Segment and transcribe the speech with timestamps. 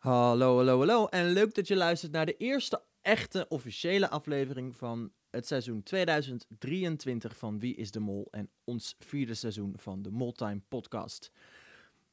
[0.00, 1.06] Hallo, hallo, hallo.
[1.06, 7.36] En leuk dat je luistert naar de eerste echte officiële aflevering van het seizoen 2023
[7.36, 11.30] van Wie is de Mol en ons vierde seizoen van de Moltime podcast.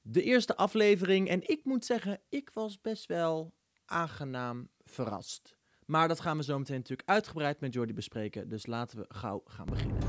[0.01, 3.54] De eerste aflevering en ik moet zeggen, ik was best wel
[3.86, 5.55] aangenaam verrast.
[5.85, 9.41] Maar dat gaan we zo meteen natuurlijk uitgebreid met Jordi bespreken, dus laten we gauw
[9.45, 10.06] gaan beginnen.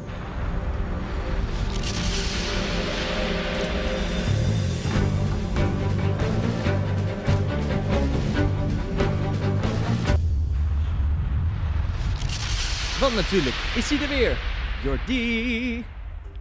[13.00, 14.38] Want natuurlijk is hij er weer.
[14.84, 15.84] Jordi.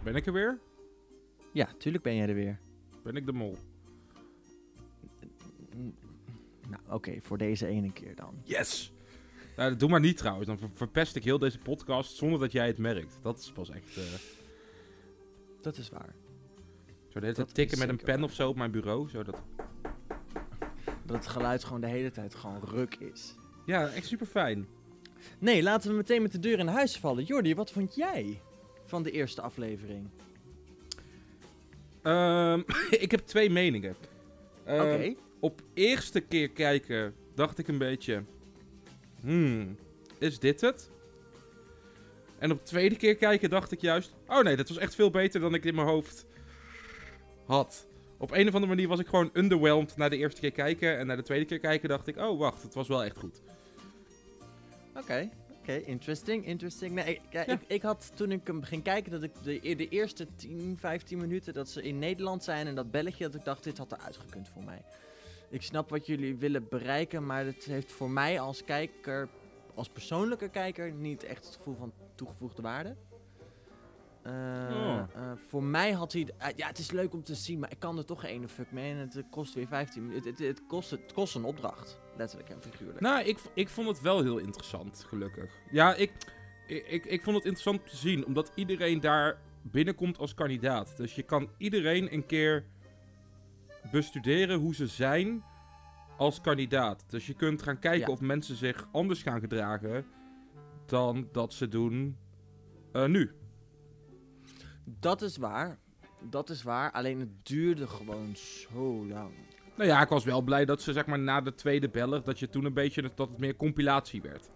[0.04, 0.58] Ben ik er weer?
[1.52, 2.58] Ja, tuurlijk ben jij er weer.
[3.02, 3.56] Ben ik de mol?
[6.68, 8.34] Nou, oké, voor deze ene keer dan.
[8.44, 8.92] Yes!
[9.56, 10.46] Nou, doe maar niet trouwens.
[10.46, 13.18] Dan ver- verpest ik heel deze podcast zonder dat jij het merkt.
[13.22, 13.96] Dat is pas echt...
[13.96, 14.02] eh
[15.60, 16.14] Dat is waar.
[17.08, 18.24] zo de hele Dat tijd tikken met een pen waar.
[18.28, 19.08] of zo op mijn bureau.
[19.08, 19.42] Zodat...
[21.04, 23.34] Dat het geluid gewoon de hele tijd gewoon ruk is.
[23.66, 24.66] Ja, echt super fijn.
[25.38, 27.24] Nee, laten we meteen met de deur in huis vallen.
[27.24, 28.40] Jordi, wat vond jij
[28.84, 30.08] van de eerste aflevering?
[32.02, 32.62] Ehm,
[33.04, 33.96] ik heb twee meningen.
[34.66, 35.14] Oké.
[35.40, 38.22] Op eerste keer kijken dacht ik een beetje...
[39.20, 39.76] Hmm,
[40.18, 40.90] is dit het?
[42.38, 44.14] En op tweede keer kijken dacht ik juist...
[44.26, 46.26] Oh nee, dat was echt veel beter dan ik in mijn hoofd
[47.46, 47.86] had.
[48.18, 50.98] Op een of andere manier was ik gewoon underwhelmed na de eerste keer kijken.
[50.98, 52.16] En na de tweede keer kijken dacht ik...
[52.16, 53.40] Oh, wacht, het was wel echt goed.
[54.98, 55.28] Oké,
[55.60, 56.94] oké, interesting, interesting.
[56.94, 57.52] Nee, ik, ja, Ja.
[57.52, 61.18] ik, ik had toen ik hem ging kijken dat ik de, de eerste 10, 15
[61.18, 64.16] minuten dat ze in Nederland zijn en dat belletje, dat ik dacht, dit had eruit
[64.16, 64.82] gekund voor mij.
[65.50, 69.28] Ik snap wat jullie willen bereiken, maar het heeft voor mij als kijker,
[69.74, 72.96] als persoonlijke kijker, niet echt het gevoel van toegevoegde waarde.
[74.22, 75.02] Eh, Oh.
[75.14, 77.78] eh, voor mij had hij, eh, ja, het is leuk om te zien, maar ik
[77.78, 80.30] kan er toch geen fuck mee en het kost weer 15 minuten.
[80.30, 83.00] Het, het, het, kost, het kost een opdracht, letterlijk en figuurlijk.
[83.00, 85.52] Nou, ik, ik vond het wel heel interessant, gelukkig.
[85.70, 86.12] Ja, ik,
[86.66, 90.96] ik, ik, ik vond het interessant te zien, omdat iedereen daar binnenkomt als kandidaat.
[90.96, 92.64] Dus je kan iedereen een keer
[93.90, 95.42] bestuderen hoe ze zijn
[96.16, 97.04] als kandidaat.
[97.08, 98.12] Dus je kunt gaan kijken Ja.
[98.12, 100.06] of mensen zich anders gaan gedragen
[100.86, 102.16] dan dat ze doen
[102.92, 103.32] eh, nu.
[104.84, 105.78] Dat is waar.
[106.22, 106.92] Dat is waar.
[106.92, 109.32] Alleen het duurde gewoon zo lang.
[109.78, 112.38] Nou ja, ik was wel blij dat ze zeg maar na de tweede beller, dat
[112.38, 114.50] je toen een beetje, dat het meer compilatie werd.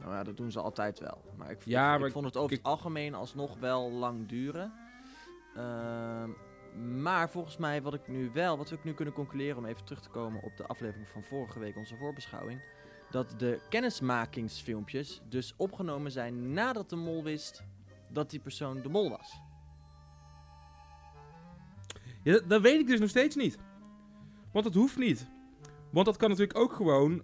[0.00, 1.22] Nou ja, dat doen ze altijd wel.
[1.36, 4.28] Maar ik, Ja, ik, maar ik vond het over ik- het algemeen alsnog wel lang
[4.28, 4.72] duren.
[5.56, 6.30] Ehm,
[7.02, 10.00] maar volgens mij, wat ik nu wel, wat we nu kunnen concluderen, om even terug
[10.02, 12.60] te komen op de aflevering van vorige week, onze voorbeschouwing.
[13.10, 17.62] Dat de kennismakingsfilmpjes dus opgenomen zijn nadat de mol wist
[18.10, 19.40] dat die persoon de mol was.
[22.22, 23.58] Ja, dat weet ik dus nog steeds niet.
[24.54, 25.26] Want dat hoeft niet.
[25.90, 27.22] Want dat kan natuurlijk ook gewoon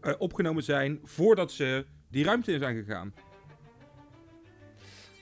[0.00, 3.14] eh, opgenomen zijn voordat ze die ruimte in zijn gegaan.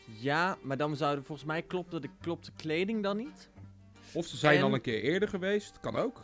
[0.05, 3.51] Ja, maar dan zouden volgens mij klopte de, klopt de kleding dan niet.
[4.13, 5.81] Of ze zijn En- al een keer eerder geweest.
[5.81, 6.23] Kan ook.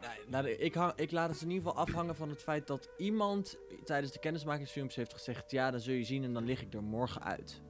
[0.00, 2.88] Nee, nou, ik, hang, ik laat het in ieder geval afhangen van het feit dat
[2.96, 6.74] iemand tijdens de kennismakingsfilms heeft gezegd: Ja, dan zul je zien en dan lig ik
[6.74, 7.60] er morgen uit.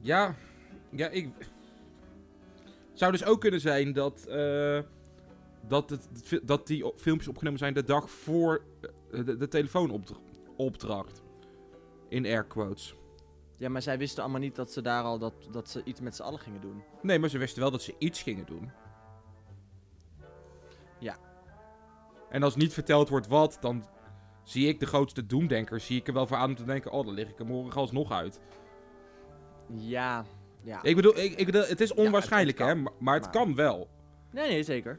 [0.00, 0.34] Ja,
[0.90, 1.28] ja, ik...
[2.98, 4.80] Het zou dus ook kunnen zijn dat, eh,
[5.66, 6.08] dat, het,
[6.42, 8.62] dat die filmpjes opgenomen zijn de dag voor
[9.10, 11.22] eh, de, de telefoonopdracht.
[12.08, 12.94] In air quotes.
[13.56, 16.16] Ja, maar zij wisten allemaal niet dat ze daar al dat, dat ze iets met
[16.16, 16.82] z'n allen gingen doen.
[17.02, 18.70] Nee, maar ze wisten wel dat ze iets gingen doen.
[20.98, 21.16] Ja.
[22.30, 23.84] En als niet verteld wordt wat, dan
[24.42, 25.80] zie ik de grootste doemdenker.
[25.80, 27.80] Zie ik er wel voor aan om te denken: oh, dan lig ik er morgen
[27.80, 28.40] alsnog uit.
[29.68, 30.24] Ja,
[30.64, 30.82] ja.
[30.82, 32.82] Ik bedoel, ik, ik bedoel het is onwaarschijnlijk, het hè, kan.
[32.82, 33.88] maar, maar het Maar- kan wel.
[34.32, 34.98] Nee, nee, zeker.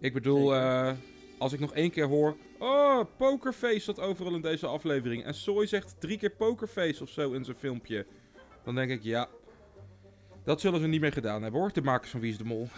[0.00, 0.62] Ik bedoel, Zeker.
[0.86, 0.92] eh,
[1.38, 2.36] als ik nog één keer hoor.
[2.58, 5.24] Oh, Pokerface zat overal in deze aflevering.
[5.24, 8.06] En Soy zegt drie keer Pokerface of zo in zijn filmpje.
[8.64, 9.28] Dan denk ik, ja.
[10.44, 12.68] Dat zullen ze niet meer gedaan hebben hoor, de makers van Wie is de Mol.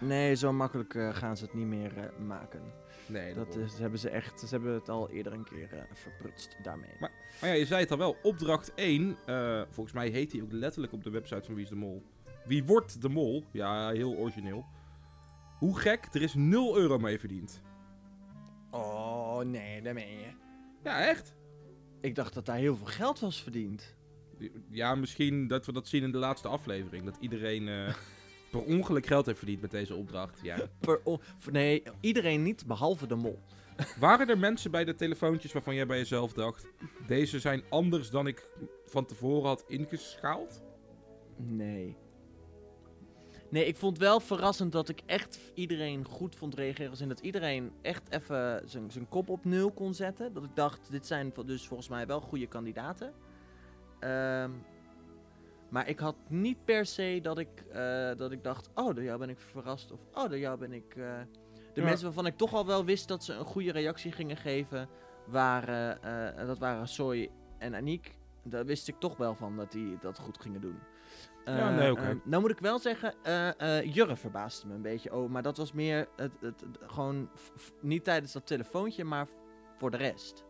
[0.00, 2.60] Nee, zo makkelijk eh, gaan ze het niet meer eh, maken.
[3.08, 5.80] Nee, Dat dat is, hebben ze echt, ze hebben het al eerder een keer eh,
[5.92, 6.90] verprutst daarmee.
[7.00, 7.10] Maar
[7.40, 8.16] ja, je zei het al wel.
[8.22, 9.16] Opdracht 1.
[9.26, 12.02] eh, volgens mij heet die ook letterlijk op de website van Wie is de Mol.
[12.46, 13.44] Wie wordt de Mol?
[13.52, 14.64] Ja, heel origineel.
[15.58, 17.62] Hoe gek, er is 0 euro mee verdiend.
[18.70, 20.28] Oh, nee, daar meen je.
[20.84, 21.34] Ja, echt?
[22.00, 23.94] Ik dacht dat daar heel veel geld was verdiend.
[24.70, 27.04] Ja, misschien dat we dat zien in de laatste aflevering.
[27.04, 27.88] Dat iedereen eh,
[28.56, 30.40] per ongeluk geld heeft verdiend met deze opdracht.
[30.42, 30.56] Ja.
[30.80, 31.00] Per
[31.50, 33.38] nee, iedereen niet, behalve de mol.
[34.00, 36.66] Waren er mensen bij de telefoontjes waarvan jij bij jezelf dacht...
[37.06, 38.48] Deze zijn anders dan ik
[38.86, 40.62] van tevoren had ingeschaald?
[41.36, 41.96] Nee.
[43.50, 47.00] Nee, ik vond wel verrassend dat ik echt iedereen goed vond reageren.
[47.00, 50.32] In dat iedereen echt even zijn zijn kop op nul kon zetten.
[50.32, 53.12] Dat ik dacht, dit zijn dus volgens mij wel goede kandidaten.
[54.00, 54.50] Ehm,
[55.68, 59.18] maar ik had niet per se dat ik, eh, dat ik dacht, oh, door jou
[59.18, 59.92] ben ik verrast.
[59.92, 60.96] Of, oh, door jou ben ik...
[60.96, 61.18] eh,
[61.72, 61.86] De Ja.
[61.86, 64.88] mensen waarvan ik toch al wel wist dat ze een goede reactie gingen geven,
[65.26, 66.02] waren,
[66.36, 68.18] eh, dat waren Soy en Aniek.
[68.44, 70.78] Daar wist ik toch wel van dat die dat goed gingen doen.
[71.44, 72.00] Ja, nee, oké.
[72.02, 73.14] eh, nou moet ik wel zeggen,
[73.92, 75.14] Jurre verbaasde me een beetje.
[75.14, 77.30] Oh, maar dat was meer het, het, het- gewoon
[77.80, 79.26] niet tijdens dat telefoontje, maar
[79.78, 80.44] voor de rest.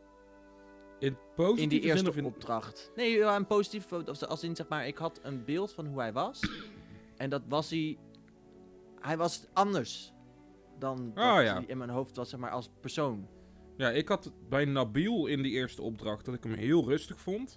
[0.99, 2.25] In positieve in die eerste in...
[2.25, 2.93] opdracht.
[2.97, 4.27] Nee, ja, een positief foto.
[4.27, 6.41] Als in zeg maar, ik had een beeld van hoe hij was.
[7.17, 7.99] En dat was hij.
[9.01, 10.13] Hij was anders
[10.79, 11.33] dan Oh, ja.
[11.55, 13.29] hij in mijn hoofd was, zeg maar, als persoon.
[13.77, 17.57] Ja, ik had bij Nabil in die eerste opdracht dat ik hem heel rustig vond.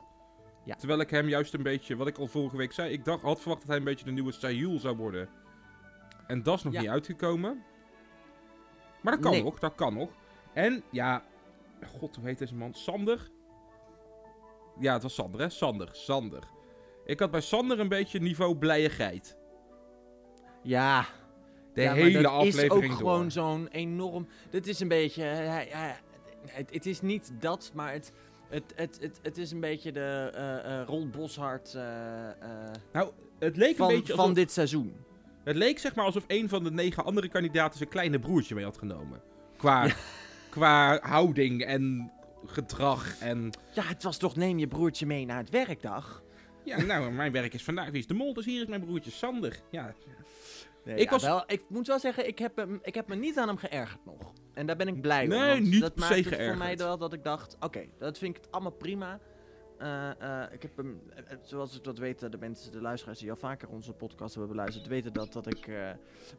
[0.65, 0.75] Ja.
[0.75, 3.39] Terwijl ik hem juist een beetje, wat ik al vorige week zei, ik dacht, had
[3.39, 5.29] verwacht dat hij een beetje de nieuwe Sayul zou worden.
[6.27, 6.79] En dat is nog Ja.
[6.79, 7.63] niet uitgekomen.
[9.01, 9.43] Maar dat kan Nee.
[9.43, 10.09] nog, dat kan nog.
[10.53, 11.23] En ja,
[11.87, 12.73] god, hoe heet deze man?
[12.73, 13.29] Sander?
[14.79, 15.49] Ja, het was Sander, hè?
[15.49, 16.43] Sander, Sander.
[17.05, 19.37] Ik had bij Sander een beetje niveau blije geit.
[20.63, 21.05] Ja,
[21.73, 22.97] De ja, hele dat aflevering is ook door.
[22.97, 24.27] gewoon zo'n enorm.
[24.49, 25.23] Dit is een beetje.
[25.23, 25.95] hij-
[26.47, 28.11] het, het is niet dat, maar het.
[28.49, 31.81] Het, het, het, het is een beetje de eh eh Ron Boshart eh,
[32.93, 34.35] Nou, het leek van, een beetje van alsof...
[34.35, 34.95] dit seizoen.
[35.43, 38.63] Het leek zeg maar alsof een van de negen andere kandidaten zijn kleine broertje mee
[38.63, 39.21] had genomen.
[39.57, 39.87] Qua,
[40.49, 42.11] qua houding en
[42.45, 43.49] gedrag en...
[43.73, 46.23] Ja, het was toch neem je broertje mee naar het werkdag.
[46.63, 47.89] Ja, nou, mijn werk is vandaag.
[47.89, 48.33] Wie is de mol?
[48.33, 49.59] Dus hier is mijn broertje Sander.
[49.71, 49.93] Ja,
[50.83, 53.37] Nee, Ik was- wel, ik moet wel zeggen, ik heb, hem, ik heb me niet
[53.37, 54.33] aan hem geërgerd nog.
[54.53, 55.29] En daar ben ik blij om.
[55.29, 56.57] Nee, want niet dat per se het voor geërgerd.
[56.57, 59.19] mij wel dat ik dacht, oké, dat vind ik het allemaal prima.
[59.77, 60.09] Eh,
[60.43, 63.35] eh, ik heb hem, eh, zoals ik dat weten, de mensen, de luisteraars die al
[63.35, 65.67] vaker onze podcast hebben beluisterd, weten dat, dat ik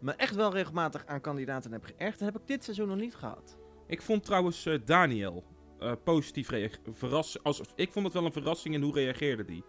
[0.01, 2.19] me echt wel regelmatig aan kandidaten heb geërgerd.
[2.19, 3.57] Dat heb ik dit seizoen nog niet gehad.
[3.91, 5.45] Ik vond trouwens eh, Daniel
[5.79, 6.95] eh, positief reageren.
[6.95, 9.65] Verras als, ik vond het wel een verrassing in hoe reageerde die.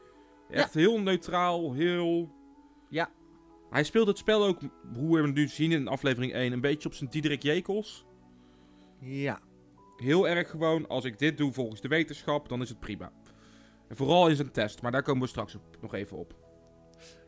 [0.49, 2.31] Echt heel neutraal, heel...
[2.89, 3.11] Ja.
[3.69, 4.59] Hij speelt het spel ook,
[4.93, 8.05] hoe we hem nu zien in aflevering 1, een beetje op zijn Diederik Jekels.
[8.99, 9.39] Ja.
[9.97, 13.11] heel erg gewoon, als ik dit doe volgens de wetenschap, dan is het prima.
[13.87, 16.40] En vooral in zijn test, maar daar komen we straks op, nog even op.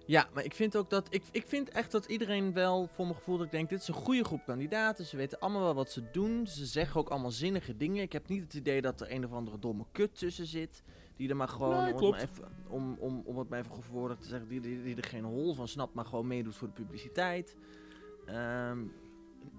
[0.05, 1.07] Ja, maar ik vind ook dat.
[1.09, 3.87] Ik, ik vind echt dat iedereen wel, voor mijn gevoel, dat ik denk: dit is
[3.87, 5.05] een goede groep kandidaten.
[5.05, 6.47] Ze weten allemaal wel wat ze doen.
[6.47, 8.01] Ze zeggen ook allemaal zinnige dingen.
[8.01, 10.83] Ik heb niet het idee dat er een of andere domme kut tussen zit.
[11.15, 14.17] Die er maar gewoon, Nee, om, het maar even, om, om, om het maar even
[14.19, 16.73] te zeggen, die, die, die er geen hol van snapt, maar gewoon meedoet voor de
[16.73, 17.55] publiciteit.
[18.25, 18.83] Ehm,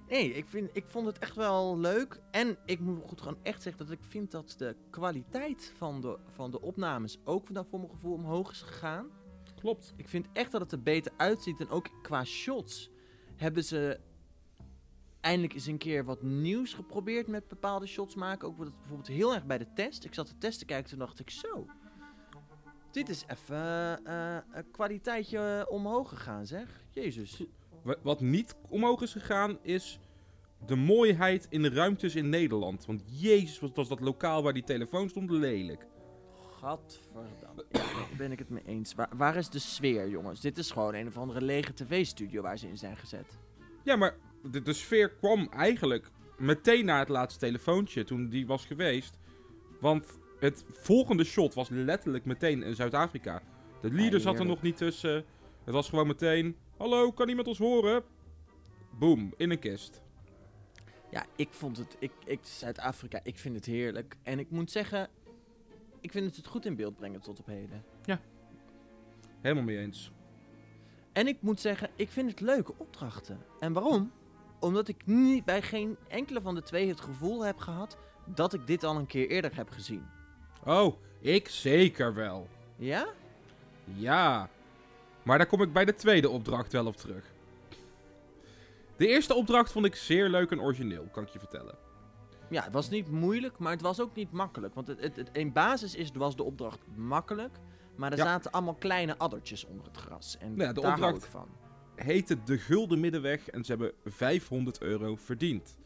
[0.09, 2.21] nee, ik, vind, ik vond het echt wel leuk.
[2.31, 6.19] En ik moet goed gewoon echt zeggen dat ik vind dat de kwaliteit van de,
[6.29, 9.07] van de opnames ook voor mijn gevoel omhoog is gegaan.
[9.65, 9.93] Klopt.
[9.97, 11.61] Ik vind echt dat het er beter uitziet.
[11.61, 12.91] En ook qua shots
[13.37, 14.01] hebben ze
[15.21, 18.49] eindelijk eens een keer wat nieuws geprobeerd met bepaalde shots maken.
[18.49, 20.05] Ook bijvoorbeeld heel erg bij de test.
[20.05, 21.67] Ik zat de test te kijken toen dacht ik zo.
[22.91, 26.85] Dit is even eh, een kwaliteitje omhoog gegaan, zeg.
[26.91, 27.43] Jezus.
[27.83, 29.99] Wa- Wat niet omhoog is gegaan, is
[30.67, 32.87] de mooiheid in de ruimtes in Nederland.
[32.87, 35.87] Want jezus, was dat lokaal waar die telefoon stond lelijk.
[36.65, 37.65] Gadverdamme.
[37.71, 38.95] Ja, daar ben ik het mee eens.
[38.95, 40.41] Waar, waar is de sfeer, jongens?
[40.41, 43.39] Dit is gewoon een of andere lege tv-studio waar ze in zijn gezet.
[43.83, 44.17] Ja, maar
[44.51, 49.19] de, de sfeer kwam eigenlijk meteen na het laatste telefoontje, toen die was geweest.
[49.81, 53.43] Want het volgende shot was letterlijk meteen in Zuid-Afrika.
[53.81, 55.25] De leader zat er nog niet tussen.
[55.65, 58.03] Het was gewoon meteen, hallo, kan iemand ons horen?
[58.99, 60.03] Boom, in een kist.
[61.11, 61.97] Ja, ik vond het.
[61.99, 64.17] Ik, ik, Zuid-Afrika, ik vind het heerlijk.
[64.23, 65.09] En ik moet zeggen,
[66.05, 67.85] ik vind het het goed in beeld brengen tot op heden.
[69.41, 70.11] Helemaal mee eens.
[71.13, 73.39] En ik moet zeggen, ik vind het leuke opdrachten.
[73.61, 74.13] En waarom?
[74.61, 78.67] Omdat ik niet bij geen enkele van de twee het gevoel heb gehad dat ik
[78.67, 80.07] dit al een keer eerder heb gezien.
[80.65, 82.49] Oh, ik zeker wel.
[82.77, 83.07] Ja?
[83.85, 84.49] Ja.
[85.23, 87.33] Maar daar kom ik bij de tweede opdracht wel op terug.
[88.97, 91.79] De eerste opdracht vond ik zeer leuk en origineel, kan ik je vertellen.
[92.51, 94.75] Ja, het was niet moeilijk, maar het was ook niet makkelijk.
[94.75, 97.59] Want het, het, het- in basis is, was de opdracht makkelijk.
[97.97, 98.25] Maar er Ja.
[98.25, 100.37] zaten allemaal kleine addertjes onder het gras.
[100.39, 101.49] En Ja, de daar hou opdracht- ik van.
[101.95, 105.77] Heette De Gulden Middenweg en ze hebben 500 euro verdiend.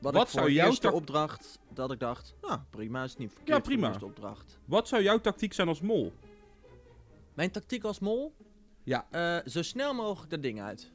[0.00, 3.32] Wat, Wat voor zou jouw eerste opdracht, dat ik dacht, nou prima, is het niet
[3.32, 3.90] verkeerd Ja, prima.
[3.90, 4.58] voor de eerste opdracht.
[4.64, 6.12] Wat zou jouw tactiek zijn als mol?
[7.34, 8.34] Mijn tactiek als mol?
[8.82, 9.06] Ja.
[9.10, 10.92] Eh, zo snel mogelijk dat ding uit.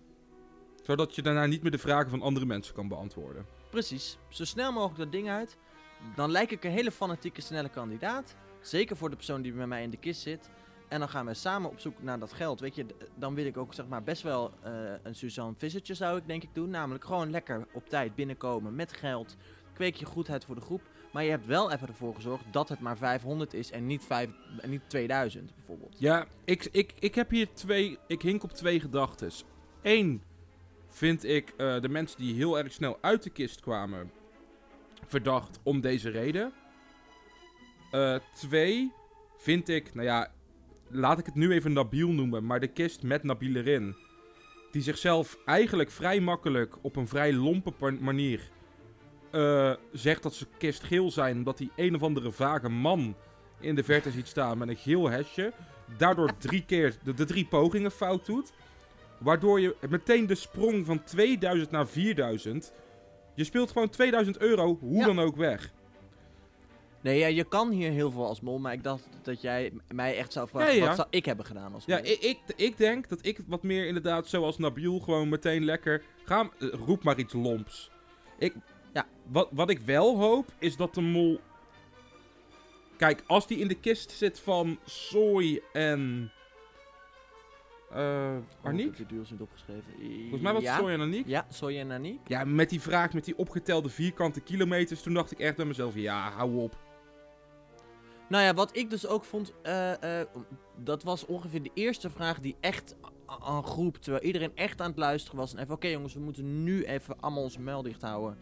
[0.84, 3.46] Zodat je daarna niet meer de vragen van andere mensen kan beantwoorden.
[3.77, 5.57] Precies, zo snel mogelijk dat ding uit.
[6.15, 8.36] Dan lijk ik een hele fanatieke, snelle kandidaat.
[8.62, 10.50] Zeker voor de persoon die bij mij in de kist zit.
[10.88, 12.60] En dan gaan we samen op zoek naar dat geld.
[12.60, 14.72] Weet je, dan wil ik ook zeg maar best wel eh,
[15.03, 16.69] een Suzanne Vissertje zou ik denk ik doen.
[16.69, 19.36] Namelijk gewoon lekker op tijd binnenkomen met geld.
[19.74, 20.81] Kweek je goedheid voor de groep.
[21.12, 24.29] Maar je hebt wel even ervoor gezorgd dat het maar 500 is en niet, vijf,
[24.62, 25.96] en niet 2000 bijvoorbeeld.
[26.00, 27.98] Ja, ik, ik, ik heb hier twee.
[28.07, 29.31] Ik hink op twee gedachten.
[29.81, 30.22] Eén
[30.98, 34.12] vind ik eh, de mensen die heel erg snel uit de kist kwamen
[35.06, 36.54] verdacht om deze reden.
[37.92, 38.92] Eh, twee
[39.38, 40.32] vind ik, nou ja,
[40.88, 43.96] laat ik het nu even Nabil noemen, maar de kist met Nabil erin.
[44.72, 48.50] Die zichzelf eigenlijk vrij makkelijk op een vrij lompe manier
[49.32, 51.38] eh, zegt dat ze kist geel zijn.
[51.38, 53.16] Omdat hij een of andere vage man
[53.60, 55.54] in de verte ziet staan met een geel hesje.
[55.98, 58.51] Daardoor drie keer de, de drie pogingen fout doet.
[59.17, 62.74] Waardoor je meteen de sprong van 2000 naar 4000.
[63.36, 65.05] Je speelt gewoon 2000 euro, hoe Ja.
[65.05, 65.71] dan ook weg.
[67.01, 68.59] Nee, ja, je kan hier heel veel als mol.
[68.59, 70.86] Maar ik dacht dat jij mij echt zou vragen, Ja, ja.
[70.88, 71.95] wat zou ik hebben gedaan als mol?
[71.97, 76.03] Ja, ik, ik, ik denk dat ik wat meer inderdaad, zoals Nabil, gewoon meteen lekker.
[76.25, 77.91] Ga, eh, roep maar iets lomps.
[78.38, 78.53] Ik,
[78.93, 79.05] Ja.
[79.27, 81.39] wat, wat ik wel hoop, is dat de mol.
[82.97, 86.31] Kijk, als die in de kist zit van Soy en.
[87.91, 88.86] Eh Oh, ik Arniek?
[88.86, 89.84] heb de duels niet opgeschreven.
[90.22, 90.77] Volgens mij was het ja.
[90.77, 91.27] Soy en Arniek.
[91.27, 92.20] Ja, Soy en Aniek.
[92.27, 95.96] Ja, met die vraag met die opgetelde vierkante kilometers, toen dacht ik echt bij mezelf:
[95.96, 96.77] ja, hou op.
[98.29, 100.27] Nou ja, wat ik dus ook vond, eh, eh,
[100.84, 104.98] dat was ongeveer de eerste vraag die echt aan groep, terwijl iedereen echt aan het
[105.00, 105.53] luisteren was.
[105.53, 108.38] En even, oké jongens, we moeten nu even allemaal ons muil dicht houden.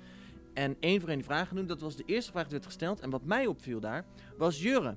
[0.54, 3.00] En één voor één die vragen doen, dat was de eerste vraag die werd gesteld.
[3.00, 4.06] En wat mij opviel daar,
[4.38, 4.96] was Jurre.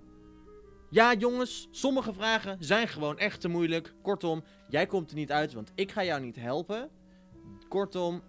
[0.91, 3.95] Ja jongens, sommige vragen zijn gewoon echt te moeilijk.
[4.03, 6.91] Kortom, jij komt er niet uit, want ik ga jou niet helpen.
[7.69, 8.23] Kortom,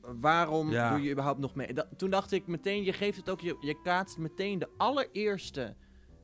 [0.00, 0.90] waarom Ja.
[0.90, 1.72] doe je überhaupt nog mee?
[1.96, 5.74] Toen dacht ik meteen, je geeft het ook, je, je kaatst meteen de allereerste,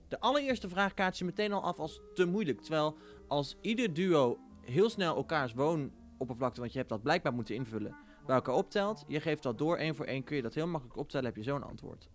[0.08, 2.60] de allereerste vraag kaats je meteen al af als te moeilijk.
[2.60, 2.96] Terwijl
[3.28, 8.34] als ieder duo heel snel elkaars woonoppervlakte, want je hebt dat blijkbaar moeten invullen, bij
[8.34, 11.26] elkaar optelt, je geeft dat door één voor één, kun je dat heel makkelijk optellen,
[11.26, 12.08] heb je zo'n antwoord.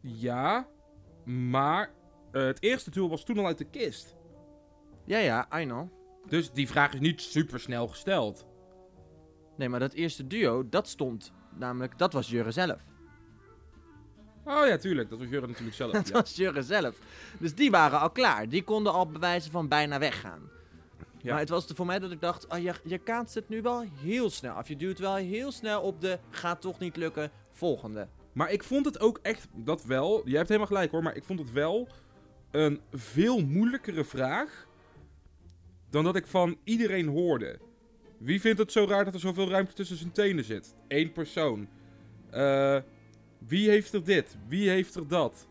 [0.00, 0.68] Ja,
[1.28, 1.90] maar
[2.32, 4.16] eh, het eerste duel was toen al uit de kist.
[5.04, 5.88] Ja, ja, I know.
[6.26, 8.46] Dus die vraag is niet super snel gesteld.
[9.56, 12.80] Nee, maar dat eerste duo, dat stond namelijk, dat was Jurre zelf.
[14.44, 15.10] Oh ja, tuurlijk.
[15.10, 15.92] Dat was Jurre natuurlijk zelf.
[16.02, 16.12] Dat ja.
[16.12, 16.98] was Jurre zelf.
[17.38, 18.48] Dus die waren al klaar.
[18.48, 20.50] Die konden al bewijzen van bijna weggaan.
[21.18, 21.30] Ja.
[21.30, 23.84] Maar het was voor mij dat ik dacht, oh, je, je kaatst het nu wel
[24.02, 24.68] heel snel af.
[24.68, 28.08] Je duwt wel heel snel op de, gaat toch niet lukken, volgende.
[28.38, 31.24] Maar ik vond het ook echt, dat wel, jij hebt helemaal gelijk hoor, maar ik
[31.24, 31.88] vond het wel
[32.50, 34.66] een veel moeilijkere vraag
[35.90, 37.58] dan dat ik van iedereen hoorde.
[38.18, 40.74] Wie vindt het zo raar dat er zoveel ruimte tussen zijn tenen zit?
[40.88, 41.68] Eén persoon.
[42.30, 42.76] Eh,
[43.38, 44.36] wie heeft er dit?
[44.48, 45.46] Wie heeft er dat?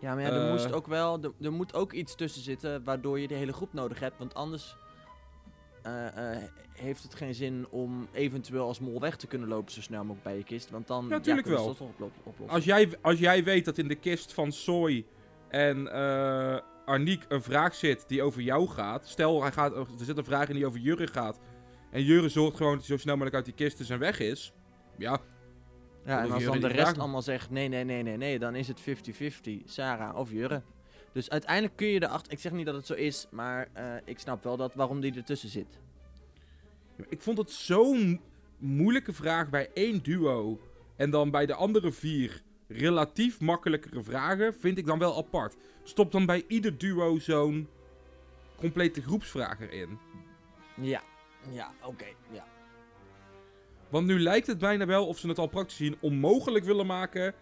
[0.00, 0.50] Ja, maar ja, er, Eh.
[0.50, 3.72] moest ook wel, er, er moet ook iets tussen zitten waardoor je de hele groep
[3.72, 4.18] nodig hebt.
[4.18, 4.81] Want anders eh, eh,
[6.72, 10.22] heeft het geen zin om eventueel als mol weg te kunnen lopen zo snel mogelijk
[10.24, 10.70] bij je kist.
[10.70, 11.92] Want dan Ja, tuurlijk kunnen ze wel.
[11.98, 12.54] dat toch oplossen.
[12.56, 15.06] Als jij, als jij weet dat in de kist van Soy
[15.48, 19.08] en eh Arniek een vraag zit die over jou gaat.
[19.08, 21.40] Stel, hij gaat, er zit een vraag in die over Jurre gaat.
[21.90, 24.20] En Jurre zorgt gewoon dat hij zo snel mogelijk uit die kist is en weg
[24.20, 24.52] is.
[24.98, 25.18] Ja,
[26.04, 28.54] Ja, en als je dan de rest allemaal zegt nee, nee, nee, nee, nee, dan
[28.54, 28.84] is het 50-50,
[29.64, 30.62] Sarah of Jurre.
[31.12, 34.18] Dus uiteindelijk kun je erachter, ik zeg niet dat het zo is, maar eh, ik
[34.18, 35.78] snap wel dat waarom die ertussen zit.
[37.08, 38.20] ik vond het zo'n
[38.58, 40.60] moeilijke vraag bij één duo.
[40.96, 44.54] En dan bij de andere vier relatief makkelijkere vragen.
[44.54, 45.56] Vind ik dan wel apart.
[45.82, 47.68] Stop dan bij ieder duo zo'n
[48.56, 49.98] complete groepsvraag erin.
[50.74, 51.02] Ja,
[51.50, 52.44] ja, oké, ja.
[53.88, 57.34] Want nu lijkt het bijna wel of ze het al praktisch zien onmogelijk willen maken.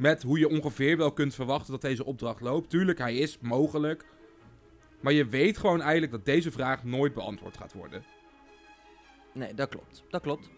[0.00, 2.70] Met hoe je ongeveer wel kunt verwachten dat deze opdracht loopt.
[2.70, 4.04] Tuurlijk, hij is mogelijk.
[5.00, 8.04] Maar je weet gewoon eigenlijk dat deze vraag nooit beantwoord gaat worden.
[9.32, 10.50] Nee, dat klopt, dat klopt.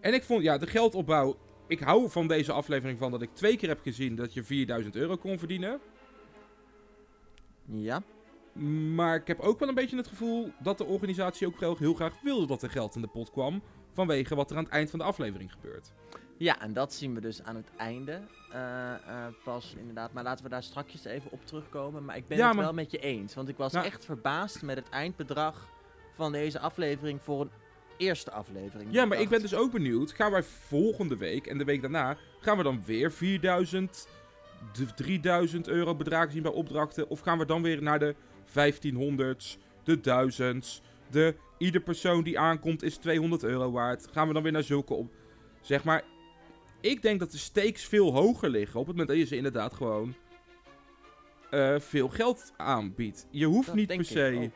[0.00, 1.38] En ik vond, ja, de geldopbouw.
[1.66, 4.96] Ik hou van deze aflevering van dat ik twee keer heb gezien dat je 4000
[4.96, 5.80] euro kon verdienen.
[7.64, 8.02] Ja,
[8.94, 12.20] Maar ik heb ook wel een beetje het gevoel dat de organisatie ook heel graag
[12.22, 13.62] wilde dat er geld in de pot kwam.
[13.92, 15.92] Vanwege wat er aan het eind van de aflevering gebeurt.
[16.36, 18.20] ja, en dat zien we dus aan het einde
[18.52, 18.98] eh, eh,
[19.44, 20.12] pas inderdaad.
[20.12, 22.04] Maar laten we daar strakjes even op terugkomen.
[22.04, 24.04] Maar ik ben Ja, het maar- wel met je eens, want ik was Nou- echt
[24.04, 25.68] verbaasd met het eindbedrag
[26.14, 27.50] van deze aflevering voor een
[27.96, 28.92] eerste aflevering.
[28.92, 30.12] Ja, maar ik ben dus ook benieuwd.
[30.12, 32.16] Gaan wij volgende week en de week daarna.
[32.40, 34.08] Gaan we dan weer 4000,
[34.72, 37.08] d- 3000 euro bedragen zien bij opdrachten?
[37.08, 38.14] Of gaan we dan weer naar de
[38.52, 40.82] 1500's, de 1000's?
[41.10, 44.08] De ieder persoon die aankomt is 200 euro waard.
[44.12, 45.12] Gaan we dan weer naar zulke op.
[45.60, 46.04] Zeg maar.
[46.80, 48.80] Ik denk dat de stakes veel hoger liggen.
[48.80, 50.14] Op het moment dat je ze inderdaad gewoon
[51.50, 53.26] eh, veel geld aanbiedt.
[53.30, 54.50] Je hoeft Dat niet per se...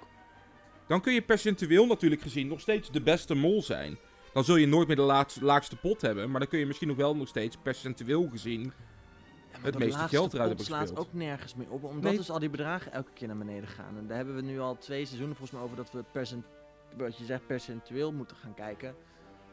[0.87, 3.99] Dan kun je percentueel natuurlijk gezien nog steeds de beste mol zijn.
[4.33, 6.31] Dan zul je nooit meer de laatste, laagste pot hebben.
[6.31, 8.73] Maar dan kun je misschien nog wel nog steeds percentueel gezien...
[9.53, 11.85] Ja, het meeste geld eruit hebben slaat ook nergens meer op.
[11.85, 12.17] Omdat Nee.
[12.17, 13.97] dus al die bedragen elke keer naar beneden gaan.
[13.99, 16.45] En daar hebben we nu al twee seizoenen volgens mij over dat we percent,
[16.97, 18.95] wat je zegt, percentueel moeten gaan kijken.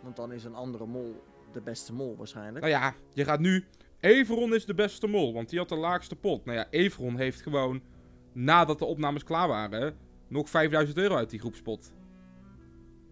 [0.02, 2.66] Want dan is een andere mol de beste mol waarschijnlijk.
[2.66, 3.66] Nou ja, je gaat nu...
[4.00, 6.46] Everon is de beste mol, want die had de laagste pot.
[6.46, 7.82] Nou ja, Everon heeft gewoon,
[8.34, 11.94] nadat de opnames klaar waren, nog 5000 euro uit die groepspot.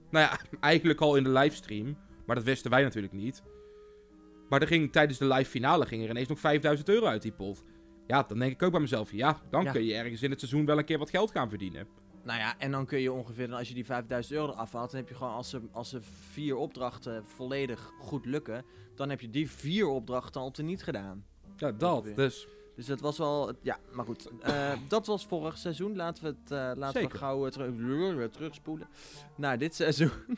[0.09, 3.43] Nou ja, eigenlijk al in de livestream, maar dat wisten wij natuurlijk niet.
[4.49, 7.31] Maar er ging, tijdens de live finale ging er ineens nog 5000 euro uit die
[7.31, 7.63] pot.
[8.07, 9.71] Ja, dan denk ik ook bij mezelf, ja, dan Ja.
[9.71, 11.87] kun je ergens in het seizoen wel een keer wat geld gaan verdienen.
[12.23, 14.91] Nou ja, en dan kun je ongeveer, dan als je die 5000 euro eraf haalt,
[14.91, 19.21] dan heb je gewoon, als ze, als ze vier opdrachten volledig goed lukken, dan heb
[19.21, 21.25] je die vier opdrachten al niet gedaan.
[21.57, 21.97] Ja, dat.
[21.97, 22.15] Ongeveer.
[22.15, 24.29] Dus Dus dat was wel, ja, maar goed.
[24.41, 25.95] Eh, dat was vorig seizoen.
[25.95, 28.87] Laten we het, eh, laten we gauw terug, terugspoelen
[29.35, 30.11] naar dit seizoen.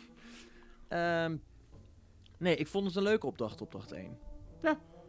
[0.88, 1.38] Ehm,
[2.38, 4.18] nee, ik vond het een leuke opdracht, opdracht 1.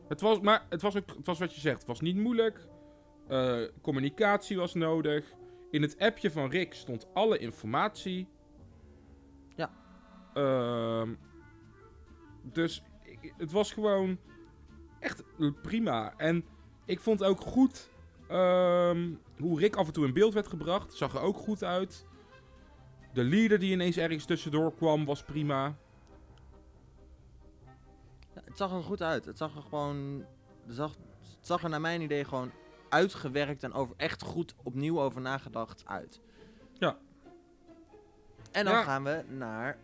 [0.09, 1.79] Het was, maar het was, ook, het was wat je zegt.
[1.79, 2.69] Het was niet moeilijk.
[3.29, 5.33] Eh, communicatie was nodig.
[5.73, 8.29] In het appje van Rick stond alle informatie.
[9.57, 9.73] Ja.
[10.35, 11.14] Ehm,
[12.43, 12.83] dus
[13.37, 14.19] het was gewoon
[14.99, 15.23] echt
[15.62, 16.14] prima.
[16.17, 16.45] En
[16.85, 17.91] ik vond ook goed
[18.29, 20.95] ehm, hoe Rick af en toe in beeld werd gebracht.
[20.95, 22.07] Zag er ook goed uit.
[23.12, 25.76] De leader die ineens ergens tussendoor kwam was prima.
[28.35, 29.25] Ja, het zag er goed uit.
[29.25, 30.25] Het zag er gewoon,
[30.67, 30.91] het zag,
[31.37, 32.50] het zag er naar mijn idee gewoon
[32.92, 36.20] uitgewerkt en over, echt goed opnieuw over nagedacht uit.
[36.78, 36.99] Ja.
[38.52, 38.82] En dan Ja.
[38.82, 39.78] gaan we naar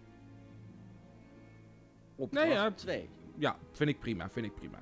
[2.17, 2.71] opdracht Nee, ja.
[2.71, 3.09] 2.
[3.39, 4.31] Ja, vind ik prima.
[4.31, 4.79] Vind ik prima.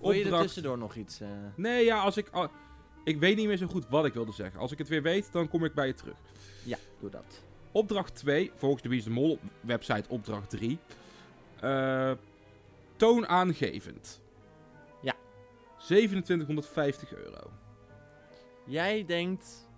[0.00, 1.20] Wil je er tussendoor nog iets...
[1.20, 2.28] eh, Nee, ja, als ik...
[2.28, 2.50] al-
[3.04, 4.60] ik weet niet meer zo goed wat ik wilde zeggen.
[4.60, 6.16] Als ik het weer weet, dan kom ik bij je terug.
[6.64, 7.42] Ja, doe dat.
[7.72, 10.78] Opdracht 2, volgens de Wie de Mol website opdracht 3.
[11.60, 12.12] eh,
[12.96, 14.20] toonaangevend.
[15.02, 15.14] Ja.
[15.78, 17.50] 2750 euro.
[18.64, 19.68] Jij denkt,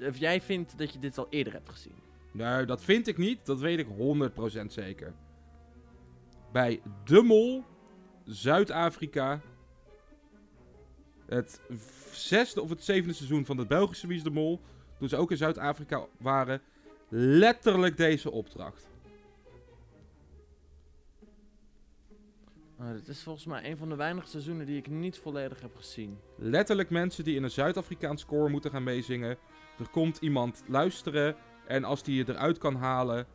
[0.00, 1.94] of jij vindt dat je dit al eerder hebt gezien.
[2.32, 3.46] Nee, dat vind ik niet.
[3.46, 5.14] Dat weet ik 100% zeker.
[6.52, 7.64] Bij De Mol,
[8.24, 9.40] Zuid-Afrika.
[11.26, 11.60] Het
[12.12, 14.60] zesde of het zevende seizoen van het Belgische Wie is de Mol.
[14.98, 16.62] Toen ze ook in Zuid-Afrika waren.
[17.08, 18.93] Letterlijk deze opdracht.
[22.84, 25.76] Oh, dit is volgens mij een van de weinige seizoenen die ik niet volledig heb
[25.76, 26.18] gezien.
[26.36, 29.36] Letterlijk mensen die in een Zuid-Afrikaans koor moeten gaan meezingen.
[29.78, 31.36] Er komt iemand luisteren.
[31.66, 33.26] En als die je eruit kan halen,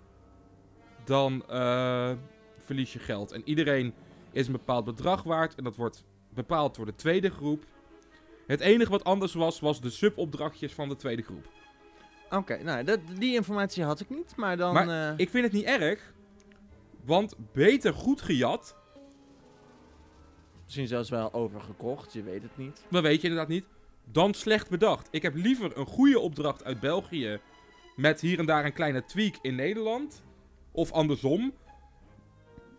[1.04, 2.12] dan eh,
[2.58, 3.32] verlies je geld.
[3.32, 3.94] En iedereen
[4.32, 5.56] is een bepaald bedrag waard.
[5.56, 7.66] En dat wordt bepaald door de tweede groep.
[8.48, 11.48] Het enige wat anders was, was de subopdrachtjes van de tweede groep.
[12.30, 14.74] Oké, nou, dat, die informatie had ik niet, maar dan...
[14.74, 16.14] Maar eh, Ik vind het niet erg.
[17.06, 18.79] Want beter goed gejat,
[20.70, 22.84] Misschien zelfs wel overgekocht, je weet het niet.
[22.90, 23.66] dat weet je inderdaad niet,
[24.04, 25.08] dan slecht bedacht.
[25.12, 27.40] Ik heb liever een goede opdracht uit België
[27.96, 30.24] met hier en daar een kleine tweak in Nederland.
[30.72, 31.54] Of andersom.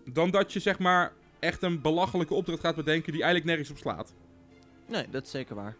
[0.04, 3.78] Dan dat je zeg maar echt een belachelijke opdracht gaat bedenken die eigenlijk nergens op
[3.78, 4.14] slaat.
[4.86, 5.76] Nee, dat is zeker waar.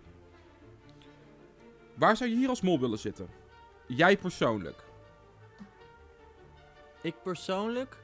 [1.95, 3.29] Waar zou je hier als mol willen zitten?
[3.87, 4.85] Jij persoonlijk.
[7.03, 7.97] Ik persoonlijk,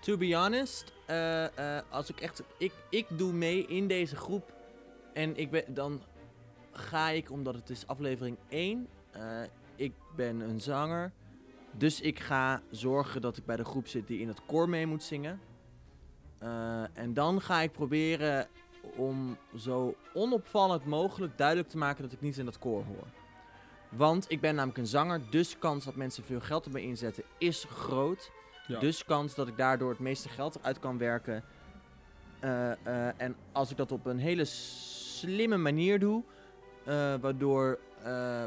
[0.00, 4.52] to be honest, eh, eh, als ik echt, ik, ik doe mee in deze groep
[5.12, 6.02] en ik ben, dan
[6.72, 9.42] ga ik, omdat het is aflevering 1, eh,
[9.76, 11.12] ik ben een zanger,
[11.70, 14.86] dus ik ga zorgen dat ik bij de groep zit die in het koor mee
[14.86, 15.40] moet zingen.
[16.92, 18.48] En dan ga ik proberen
[18.96, 23.06] om zo onopvallend mogelijk duidelijk te maken dat ik niet in dat koor hoor.
[23.88, 27.64] Want ik ben namelijk een zanger, dus kans dat mensen veel geld erbij inzetten is
[27.64, 28.30] groot.
[28.66, 28.78] Ja.
[28.78, 31.44] Dus kans dat ik daardoor het meeste geld eruit kan werken.
[32.40, 36.22] Eh, eh, en als ik dat op een hele slimme manier doe,
[36.84, 37.78] eh, waardoor,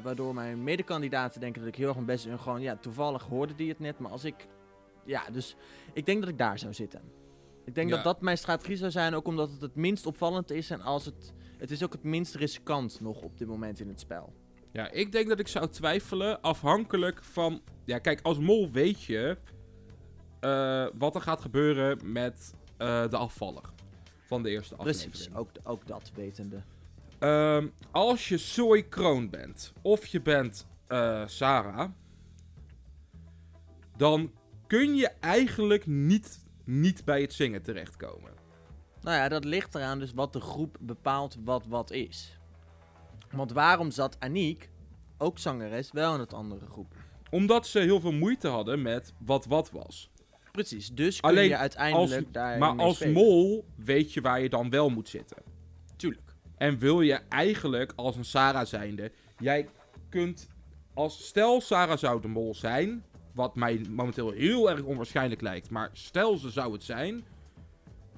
[0.04, 2.34] waardoor mijn medekandidaten denken dat ik heel erg mijn best doe.
[2.34, 4.48] En gewoon, ja, toevallig hoorde die het net, maar als ik...
[5.06, 5.56] Ja, dus
[5.94, 7.02] ik denk dat ik daar zou zitten.
[7.66, 7.96] Ik denk Ja.
[7.96, 10.70] dat dat mijn strategie zou zijn, ook omdat het het minst opvallend is.
[10.70, 14.00] En als het, het is ook het minst riskant nog op dit moment in het
[14.00, 14.34] spel.
[14.72, 17.62] Ja, ik denk dat ik zou twijfelen afhankelijk van...
[17.86, 19.38] Ja, kijk, als mol weet je
[20.46, 23.64] eh, wat er gaat gebeuren met eh, de afvaller
[24.26, 25.12] van de eerste aflevering.
[25.12, 26.62] Precies, ook, ook dat wetende.
[27.20, 31.90] Ehm, als je Soy Kroon bent, of je bent eh, Sarah,
[33.98, 34.32] dan
[34.68, 38.32] kun je eigenlijk niet, niet bij het zingen terechtkomen.
[39.02, 42.40] Nou ja, dat ligt eraan dus wat de groep bepaalt wat wat is.
[43.32, 44.70] Want waarom zat Aniek,
[45.18, 46.94] ook zangeres, wel in het andere groep?
[47.30, 50.10] Omdat ze heel veel moeite hadden met wat wat was.
[50.56, 54.70] Precies, dus kun je uiteindelijk Als, daar maar als mol weet je waar je dan
[54.70, 55.38] wel moet zitten.
[55.96, 56.34] Tuurlijk.
[56.58, 59.12] En wil je eigenlijk als een Sarah zijnde...
[59.40, 59.68] Jij
[60.10, 60.48] kunt...
[60.94, 63.04] Als, stel Sarah zou de mol zijn...
[63.34, 65.70] Wat mij momenteel heel erg onwaarschijnlijk lijkt.
[65.70, 67.24] Maar stel ze zou het zijn...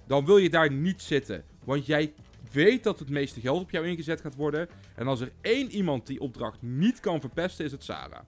[0.07, 1.43] Dan wil je daar niet zitten.
[1.63, 2.13] Want jij
[2.51, 4.69] weet dat het meeste geld op jou ingezet gaat worden.
[4.95, 8.21] En als er één iemand die opdracht niet kan verpesten, is het Sarah.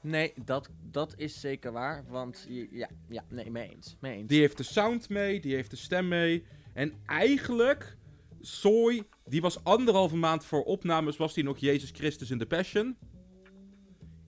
[0.00, 2.04] Nee, dat, dat is zeker waar.
[2.08, 3.96] Want ja, ja, nee, mee eens.
[4.26, 6.44] Die heeft de sound mee, die heeft de stem mee.
[6.74, 7.96] En eigenlijk,
[8.40, 12.96] Soy, die was anderhalve maand voor opnames, was die nog Jezus Christus in de Passion.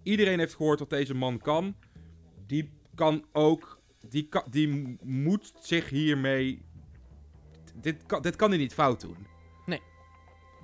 [0.02, 1.76] Iedereen heeft gehoord wat deze man kan.
[2.46, 6.62] Die kan ook, die, die moet zich hiermee,
[7.74, 9.29] dit dit kan hij niet fout doen.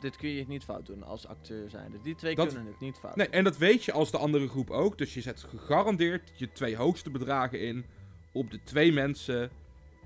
[0.00, 2.00] Dit kun je niet fout doen als acteur zijnde.
[2.02, 3.34] Die twee Dat- kunnen het niet fout Nee, doen.
[3.34, 4.98] en dat weet je als de andere groep ook.
[4.98, 7.84] Dus je zet gegarandeerd je twee hoogste bedragen in
[8.32, 9.50] op de twee mensen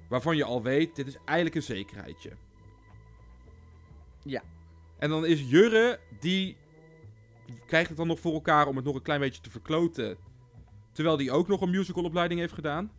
[0.08, 2.30] waarvan je al weet, dit is eigenlijk een zekerheidje.
[4.24, 4.42] Ja.
[4.98, 6.56] En dan is Jurre, die
[7.66, 10.16] krijgt het dan nog voor elkaar om het nog een klein beetje te verkloten.
[10.92, 12.90] Terwijl die ook nog een musicalopleiding heeft gedaan.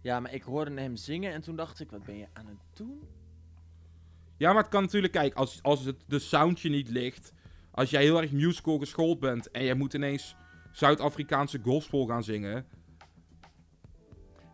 [0.00, 2.76] Ja, maar ik hoorde hem zingen en toen dacht ik, wat ben je aan het
[2.76, 3.02] doen?
[4.42, 7.32] Ja, maar het kan natuurlijk, kijk, als, als het de soundje niet ligt.
[7.70, 10.36] Als jij heel erg musical geschoold bent en je moet ineens
[10.72, 12.54] Zuid-Afrikaanse gospel gaan zingen.
[12.54, 12.64] Ja,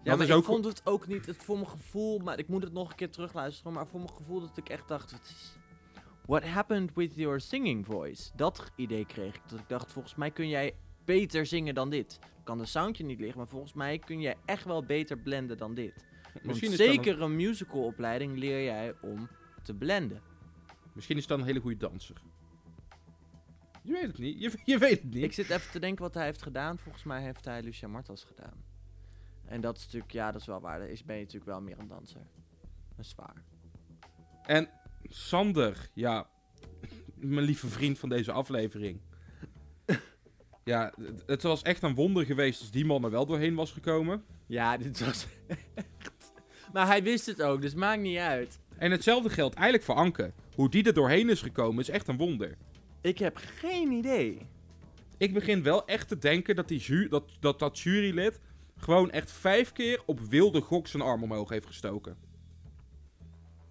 [0.05, 2.49] Dat maar is ik ook- vond het ook niet, het voor mijn gevoel, maar ik
[2.49, 5.15] moet het nog een keer terugluisteren, maar voor mijn gevoel dat ik echt dacht,
[6.27, 8.31] what happened with your singing voice?
[8.37, 10.75] Dat idee kreeg ik, dat ik dacht, volgens mij kun jij
[11.05, 12.19] beter zingen dan dit.
[12.45, 15.75] Kan de soundje niet liggen, maar volgens mij kun jij echt wel beter blenden dan
[15.75, 16.05] dit.
[16.33, 19.29] Want Misschien is, dat een, zeker een musicalopleiding leer jij om
[19.69, 20.21] te blenden.
[20.93, 22.17] misschien is dat een hele goede danser.
[23.83, 24.41] Je weet het niet.
[24.41, 25.23] Je, je weet het niet.
[25.23, 26.79] Ik zit even te denken wat hij heeft gedaan.
[26.79, 28.65] Volgens mij heeft hij Lucia Martas gedaan.
[29.45, 30.79] En dat is natuurlijk, ja, dat is wel waar.
[30.79, 32.21] Dan is, ben je natuurlijk wel meer een danser.
[32.97, 33.45] Dat is waar.
[34.43, 34.69] En
[35.03, 36.29] Sander, ja,
[37.15, 39.01] mijn lieve vriend van deze aflevering.
[40.65, 43.73] Ja, het- het was echt een wonder geweest als die man er wel doorheen was
[43.73, 44.25] gekomen.
[44.47, 46.33] Ja, dit was echt...
[46.73, 48.61] Maar hij wist het ook, dus maakt niet uit.
[48.79, 50.33] En hetzelfde geldt eigenlijk voor Anke.
[50.55, 52.57] Hoe die er doorheen is gekomen is echt een wonder.
[53.01, 54.47] Ik heb geen idee.
[55.17, 58.41] Ik begin wel echt te denken dat die ju dat, dat, dat jurylid
[58.77, 62.17] gewoon echt vijf keer op wilde gok zijn arm omhoog heeft gestoken.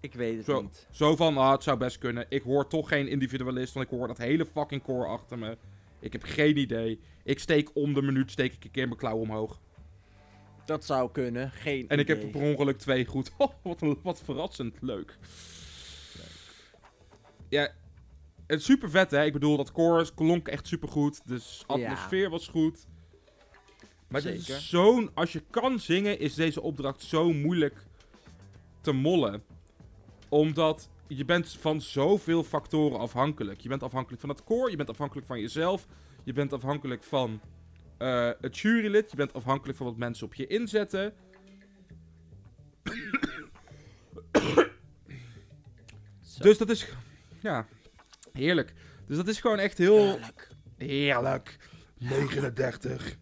[0.00, 0.86] Ik weet het Zo, niet.
[0.90, 2.26] zo van, ah, het zou best kunnen.
[2.28, 5.56] Ik hoor toch geen individualist, want ik hoor dat hele fucking koor achter me.
[6.00, 7.00] Ik heb geen idee.
[7.24, 9.60] Ik steek om de minuut steek ik een keer mijn klauw omhoog.
[10.68, 13.30] Dat zou kunnen, geen En ik heb per ongeluk twee goed.
[13.38, 14.76] Oh, wat, een- wat verrassend.
[14.80, 15.18] Leuk.
[17.48, 17.62] Ja,
[18.46, 19.24] het is super vet hè.
[19.24, 21.20] Ik bedoel, dat koor klonk echt super goed.
[21.28, 22.86] De s- atmosfeer was goed.
[24.08, 24.20] Maar
[24.60, 25.10] zo'n...
[25.14, 27.76] Als je kan zingen, is deze opdracht zo moeilijk
[28.80, 29.42] te mollen.
[30.28, 33.60] Omdat je bent van zoveel factoren afhankelijk.
[33.60, 34.70] Je bent afhankelijk van het koor.
[34.70, 35.86] Je bent afhankelijk van jezelf.
[36.24, 37.40] Je bent afhankelijk van
[37.98, 39.10] eh, het jurylid.
[39.10, 41.14] Je bent afhankelijk van wat mensen op je inzetten.
[46.20, 46.42] Zo.
[46.42, 46.86] Dus dat is...
[47.40, 47.66] Ja,
[48.32, 48.72] heerlijk.
[49.06, 49.96] Dus dat is gewoon echt heel...
[49.96, 50.48] Heerlijk.
[50.76, 51.58] Heerlijk.
[51.98, 53.16] 39.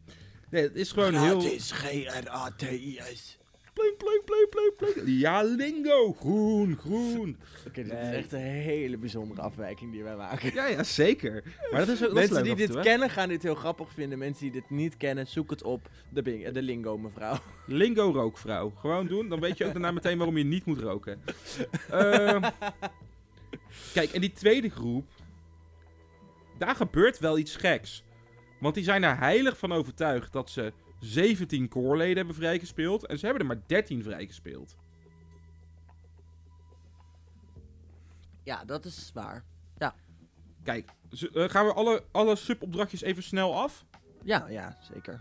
[0.51, 1.41] Nee, het is gewoon heel...
[1.59, 3.39] G-R-A-T-I-S.
[3.77, 5.09] Plink, plink, plink, plink, plink.
[5.09, 6.13] Ja, lingo.
[6.13, 7.37] Groen, groen.
[7.67, 8.11] Oké, dit Nee.
[8.11, 10.55] is echt een hele bijzondere afwijking die wij maken.
[10.55, 11.43] Ja, ja, zeker.
[11.71, 14.19] Maar dat is, is Mensen die dit toe, kennen gaan dit heel grappig vinden.
[14.19, 15.89] Mensen die dit niet kennen, zoek het op.
[16.09, 17.37] De, bing- de lingo, mevrouw.
[17.67, 18.71] Lingo rookvrouw.
[18.77, 19.29] Gewoon doen.
[19.29, 21.21] Dan weet je ook daarna meteen waarom je niet moet roken.
[21.91, 22.51] Ehm,
[23.93, 25.09] kijk, en die tweede groep.
[26.59, 28.05] Daar gebeurt wel iets geks.
[28.61, 33.07] Want die zijn er heilig van overtuigd dat ze 17 koorleden hebben vrijgespeeld.
[33.07, 34.77] En ze hebben er maar 13 vrijgespeeld.
[38.43, 39.45] Ja, dat is waar.
[40.63, 43.85] Kijk, z- eh, gaan we alle, alle subopdrachtjes even snel af?
[44.25, 45.21] Ja, ja, zeker.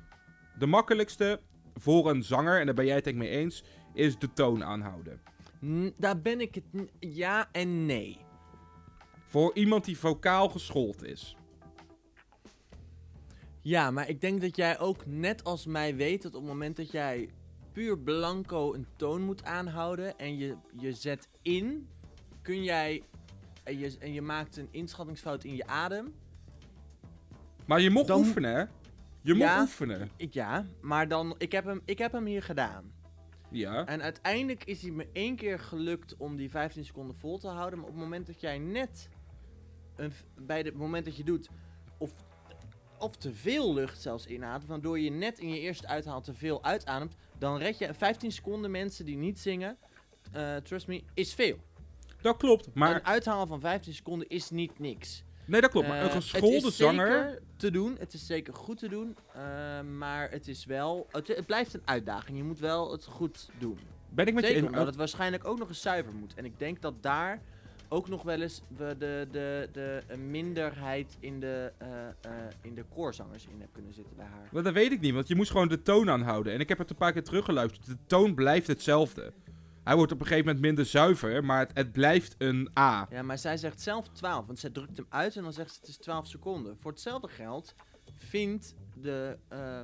[0.60, 1.40] De makkelijkste
[1.76, 4.64] voor een zanger, en daar ben jij het denk ik mee eens, is de toon
[4.64, 5.22] aanhouden.
[5.66, 6.64] N- daar ben ik het...
[6.78, 8.18] n- Ja en nee.
[9.26, 11.36] Voor iemand die vocaal geschoold is.
[13.66, 16.76] Ja, maar ik denk dat jij ook net als mij weet dat op het moment
[16.76, 17.30] dat jij
[17.72, 21.88] puur blanco een toon moet aanhouden en je, je zet in,
[22.42, 23.04] kun jij
[23.64, 26.14] en je, en je maakt een inschattingsfout in je adem.
[27.66, 28.64] Maar je mocht Dan- oefenen, hè?
[29.22, 29.62] Je mocht Ja.
[29.62, 30.10] oefenen.
[30.16, 32.92] Ik, ja, maar dan, ik heb, hem, ik heb hem hier gedaan.
[33.50, 33.86] Ja.
[33.86, 37.80] En uiteindelijk is hij me één keer gelukt om die 15 seconden vol te houden.
[37.80, 39.10] Maar op het moment dat jij net
[39.96, 41.50] een, bij het moment dat je doet,
[41.98, 42.14] of,
[43.06, 46.64] of te veel lucht zelfs inademt, waardoor je net in je eerste uithaal te veel
[46.64, 49.78] uitademt, dan red je 15 seconden mensen die niet zingen.
[50.32, 51.58] eh, trust me, is veel.
[52.22, 52.96] Dat klopt, maar...
[52.96, 55.24] Een uithaal van 15 seconden is niet niks.
[55.46, 55.88] Nee, dat klopt.
[55.88, 57.08] Maar Eh, een geschoolde het is zanger...
[57.08, 59.42] zeker te doen, het is zeker goed te doen, eh,
[59.82, 62.38] maar het is wel, het, het blijft een uitdaging.
[62.38, 63.78] Je moet wel het goed doen.
[64.10, 64.66] Ben ik met je eens.
[64.66, 66.34] omdat het waarschijnlijk ook nog eens zuiver moet.
[66.34, 67.42] En ik denk dat daar
[67.96, 72.14] ook nog wel eens we de, de, de minderheid in de, eh, eh,
[72.62, 74.50] in de koorzangers in heb kunnen zitten bij haar.
[74.52, 76.54] Maar dat weet ik niet, want je moest gewoon de toon aanhouden.
[76.54, 77.86] En ik heb het een paar keer teruggeluisterd.
[77.86, 79.34] De toon blijft hetzelfde.
[79.84, 83.08] Hij wordt op een gegeven moment minder zuiver, maar het, het blijft een A.
[83.10, 85.80] Ja, maar zij zegt zelf 12, want zij drukt hem uit en dan zegt ze
[85.80, 86.78] het is 12 seconden.
[86.80, 87.76] Voor hetzelfde geld
[88.16, 89.82] vindt de, eh,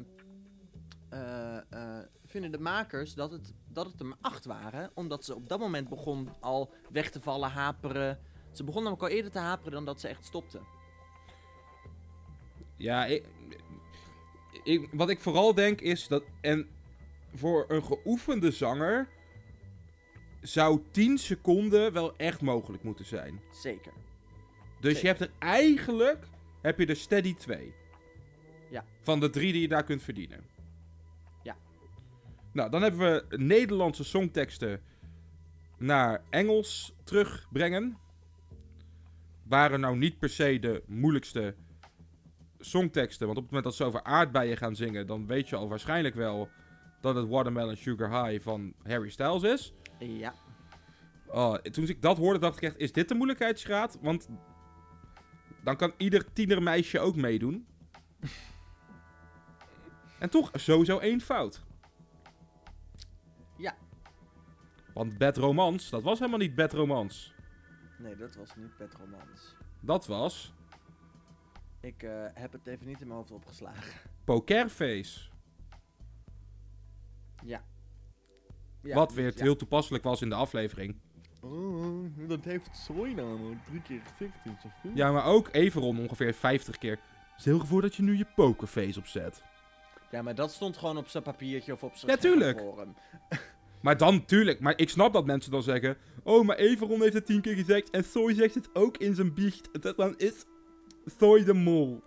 [2.31, 5.59] vinden de makers dat het, dat het er maar 8 waren, omdat ze op dat
[5.59, 8.19] moment begon al weg te vallen, haperen.
[8.51, 10.59] Ze begon namelijk al eerder te haperen dan dat ze echt stopte.
[12.77, 13.25] Ja, ik,
[14.63, 16.23] ik- wat ik vooral denk is dat...
[16.41, 16.67] En
[17.35, 19.07] voor een geoefende zanger
[20.41, 23.41] zou 10 seconden wel echt mogelijk moeten zijn.
[23.51, 23.91] Zeker.
[24.79, 25.01] Dus Zeker.
[25.01, 26.27] je hebt er eigenlijk...
[26.61, 27.73] Heb je er steady 2.
[28.69, 28.85] Ja.
[29.01, 30.39] Van de drie die je daar kunt verdienen.
[32.51, 34.81] Nou, dan hebben we Nederlandse songteksten
[35.77, 37.97] naar Engels terugbrengen.
[39.43, 41.55] Waren nou niet per se de moeilijkste
[42.59, 43.25] songteksten.
[43.25, 46.15] Want op het moment dat ze over aardbeien gaan zingen, dan weet je al waarschijnlijk
[46.15, 46.49] wel
[47.01, 49.73] dat het Watermelon Sugar High van Harry Styles is.
[49.99, 50.33] Ja.
[51.27, 53.97] Oh, toen ik dat hoorde, dacht ik echt, is dit de moeilijkheidsgraad?
[54.01, 54.29] Want
[55.63, 57.65] dan kan ieder tienermeisje ook meedoen.
[60.19, 61.63] en toch sowieso één fout.
[63.61, 63.75] Ja.
[64.93, 67.31] Want Bad Romance, dat was helemaal niet Bad Romance.
[67.97, 69.55] Nee, dat was niet Pet Romans.
[69.79, 70.53] Dat was
[71.79, 73.93] Ik eh, heb het even niet in mijn hoofd opgeslagen.
[74.23, 75.19] Pokerface.
[77.43, 77.63] Ja.
[78.81, 79.43] Ja, wat weer ja.
[79.43, 80.95] heel toepasselijk was in de aflevering.
[81.41, 84.95] Oh, dat heeft zooi namelijk drie keer gefikt in zijn film.
[84.95, 86.99] Ja, maar ook Everon ongeveer 50 keer.
[87.37, 89.41] Stel je voor dat je nu je pokerface opzet.
[90.11, 92.59] Ja, maar dat stond gewoon op zijn papiertje of op zijn Ja, tuurlijk.
[92.59, 92.95] forum.
[93.81, 94.59] Maar dan, tuurlijk.
[94.59, 95.97] Maar ik snap dat mensen dan zeggen...
[96.23, 97.89] Oh, maar Everon heeft het tien keer gezegd.
[97.89, 99.69] En Soy zegt het ook in zijn biecht.
[99.81, 100.45] Dat dan is
[101.19, 102.01] Soy de mol.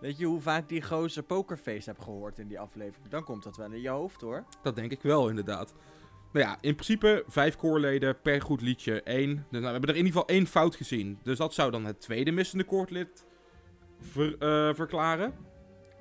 [0.00, 3.08] Weet je hoe vaak die gozer Pokerface heb gehoord in die aflevering?
[3.08, 4.44] Dan komt dat wel in je hoofd hoor.
[4.62, 5.74] Dat denk ik wel, inderdaad.
[6.32, 9.02] Nou ja, in principe vijf koorleden per goed liedje.
[9.02, 9.34] één.
[9.34, 11.18] Dus nou, we hebben er in ieder geval één fout gezien.
[11.22, 13.26] Dus dat zou dan het tweede missende koordlid
[14.00, 15.34] ver- eh, verklaren.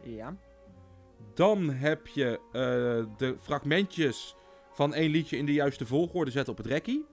[0.04, 0.38] Ja.
[1.34, 4.36] Dan heb je eh, de fragmentjes
[4.76, 7.06] van één liedje in de juiste volgorde zetten op het rekkie.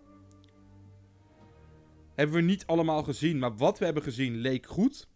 [2.15, 5.09] Hebben we niet allemaal gezien, maar wat we hebben gezien leek goed.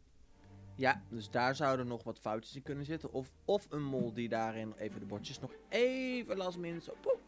[0.75, 3.13] Ja, dus daar zouden nog wat foutjes in kunnen zitten.
[3.13, 7.21] Of, of een mol die daarin even de bordjes nog even last minute zo poep,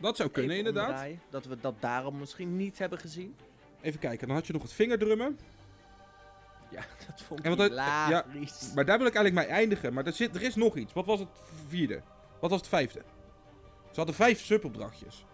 [0.00, 0.90] Dat zou kunnen, even inderdaad.
[0.90, 1.20] omdraaien.
[1.30, 3.34] Dat we dat daarom misschien niet hebben gezien.
[3.80, 5.38] Even kijken, dan had je nog het vingerdrummen.
[6.70, 8.72] Ja, dat vond ik het- hilarisch.
[8.74, 9.92] Maar daar wil ik eigenlijk mee eindigen.
[9.92, 10.92] Maar er, zit, er is nog iets.
[10.92, 11.28] Wat was het
[11.68, 12.02] vierde?
[12.40, 13.02] Wat was het vijfde?
[13.92, 15.24] Ze hadden vijf subopdrachtjes.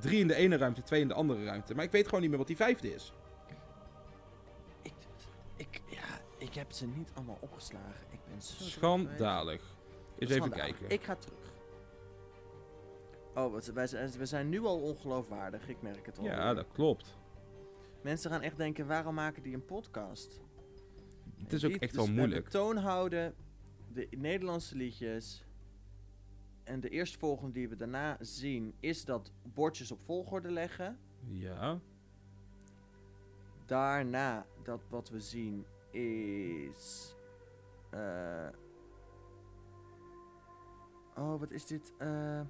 [0.00, 1.74] Drie in de ene ruimte, twee in de andere ruimte.
[1.74, 3.12] Maar ik weet gewoon niet meer wat die vijfde is.
[4.82, 4.92] Ik,
[5.56, 8.06] ik, ja, ik heb ze niet allemaal opgeslagen.
[8.10, 8.62] Ik ben zo...
[8.64, 9.62] Schandalig.
[10.18, 10.78] Eens even Schandalig.
[10.78, 10.90] kijken.
[10.96, 11.38] Ik ga terug.
[13.34, 15.68] Oh, wat- wij, zijn- we zijn nu al ongeloofwaardig.
[15.68, 16.24] Ik merk het al.
[16.24, 17.18] Ja, dat klopt.
[18.02, 20.40] Mensen gaan echt denken, waarom maken die een podcast?
[21.42, 22.32] Het is ook echt dus wel we moeilijk.
[22.52, 23.34] hebben toon houden,
[23.92, 25.44] de Nederlandse liedjes.
[26.70, 30.98] En de eerstvolgende die we daarna zien, is dat bordjes op volgorde leggen.
[31.26, 31.78] Ja.
[33.66, 37.14] Daarna, dat wat we zien, is...
[37.90, 38.48] eh,
[41.16, 41.92] oh, wat is dit?
[41.98, 42.40] Eh,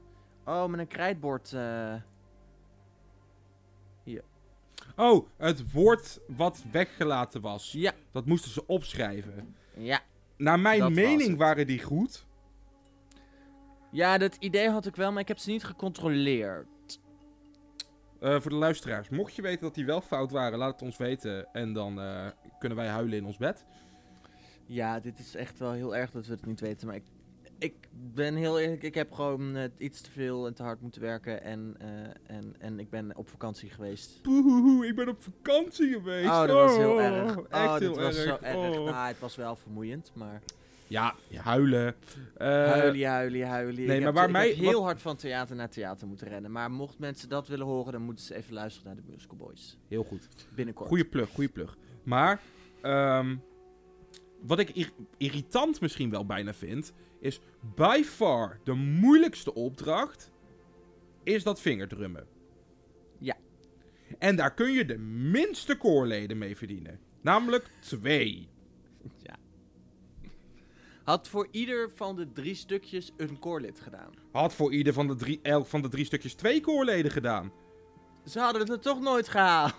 [0.45, 1.53] oh, met een krijtbord.
[1.53, 1.95] eh.
[4.97, 7.73] Oh, het woord wat weggelaten was.
[7.73, 9.57] Ja, Dat moesten ze opschrijven.
[9.75, 10.01] ja.
[10.37, 12.27] Naar mijn mening waren die goed.
[13.91, 16.67] Ja, dat idee had ik wel, maar ik heb ze niet gecontroleerd.
[18.21, 20.97] Eh, voor de luisteraars, mocht je weten dat die wel fout waren, laat het ons
[20.97, 21.53] weten.
[21.53, 22.27] En dan eh,
[22.59, 23.65] kunnen wij huilen in ons bed.
[24.67, 26.87] Ja, dit is echt wel heel erg dat we het niet weten.
[26.87, 27.05] Maar ik,
[27.59, 31.01] ik ben heel eerlijk, ik heb gewoon eh, iets te veel en te hard moeten
[31.01, 31.43] werken.
[31.43, 31.77] En,
[32.27, 34.23] en, en ik ben op vakantie geweest.
[34.23, 36.29] Poehoehoe, ik ben op vakantie geweest.
[36.29, 37.37] Oh, dat was heel erg.
[37.37, 38.39] Echt oh, heel dat was erg.
[38.39, 38.79] zo erg.
[38.79, 38.85] Oh.
[38.85, 40.43] Nou, het was wel vermoeiend, maar...
[40.91, 41.95] Ja, huilen.
[42.37, 43.87] Eh, huilie, huilie, huilie.
[43.87, 46.29] nee, ik maar waar ik mij- heb heel wat- hard van theater naar theater moeten
[46.29, 46.51] rennen.
[46.53, 49.79] Maar mocht mensen dat willen horen, dan moeten ze even luisteren naar de Musical Boys.
[49.89, 50.29] Heel goed.
[50.55, 50.89] Binnenkort.
[50.89, 51.77] Goeie plug, goeie plug.
[52.03, 52.41] Maar,
[52.83, 53.37] ehm,
[54.41, 57.41] wat ik ir- irritant misschien wel bijna vind, is
[57.75, 60.31] by far de moeilijkste opdracht
[61.23, 62.27] is dat vingerdrummen.
[63.19, 63.37] Ja.
[64.19, 67.01] En daar kun je de minste koorleden mee verdienen.
[67.21, 68.49] Namelijk twee.
[71.11, 74.11] Had voor ieder van de drie stukjes een koorlid gedaan.
[74.33, 77.53] Had voor ieder van de drie, elk van de drie stukjes twee koorleden gedaan.
[78.27, 79.75] Ze hadden het er toch nooit gehaald.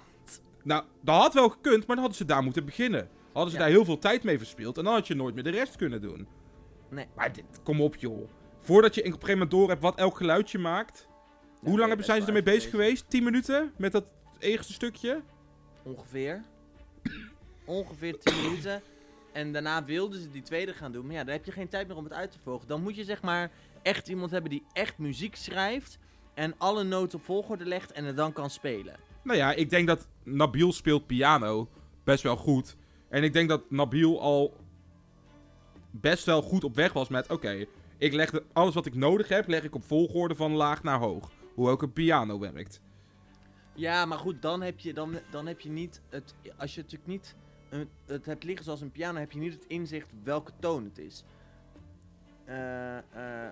[0.63, 3.09] Nou, dat had wel gekund, maar dan hadden ze daar moeten beginnen.
[3.31, 3.63] Hadden ze Ja.
[3.63, 6.01] daar heel veel tijd mee verspeeld en dan had je nooit meer de rest kunnen
[6.01, 6.27] doen.
[6.89, 7.07] Nee.
[7.15, 8.29] Maar dit, kom op joh.
[8.59, 11.07] Voordat je op een gegeven moment door hebt wat elk geluidje maakt.
[11.59, 13.09] Hoe lang hebben, zijn ze ermee bezig geweest?
[13.09, 13.71] 10 minuten?
[13.77, 15.21] Met dat eerste stukje?
[15.83, 16.43] Ongeveer.
[17.65, 18.81] Ongeveer 10 minuten.
[19.31, 21.05] En daarna wilden ze die tweede gaan doen.
[21.05, 22.67] Maar ja, dan heb je geen tijd meer om het uit te volgen.
[22.67, 25.97] Dan moet je zeg maar echt iemand hebben die echt muziek schrijft.
[26.33, 28.95] En alle noten op volgorde legt en het dan kan spelen.
[29.23, 31.69] Nou ja, ik denk dat Nabil speelt piano
[32.03, 32.75] best wel goed.
[33.09, 34.55] En ik denk dat Nabil al
[35.91, 37.29] best wel goed op weg was met...
[37.29, 37.65] Oké,
[37.97, 40.99] ik leg de, alles wat ik nodig heb, leg ik op volgorde van laag naar
[40.99, 41.31] hoog.
[41.53, 42.81] Hoe ook een piano werkt.
[43.73, 46.35] Ja, maar goed, dan heb je, dan, dan heb je niet het.
[46.57, 47.35] Als je natuurlijk niet
[48.05, 51.23] het hebt liggen zoals een piano, heb je niet het inzicht welke toon het is.
[52.45, 53.51] Eh, eh,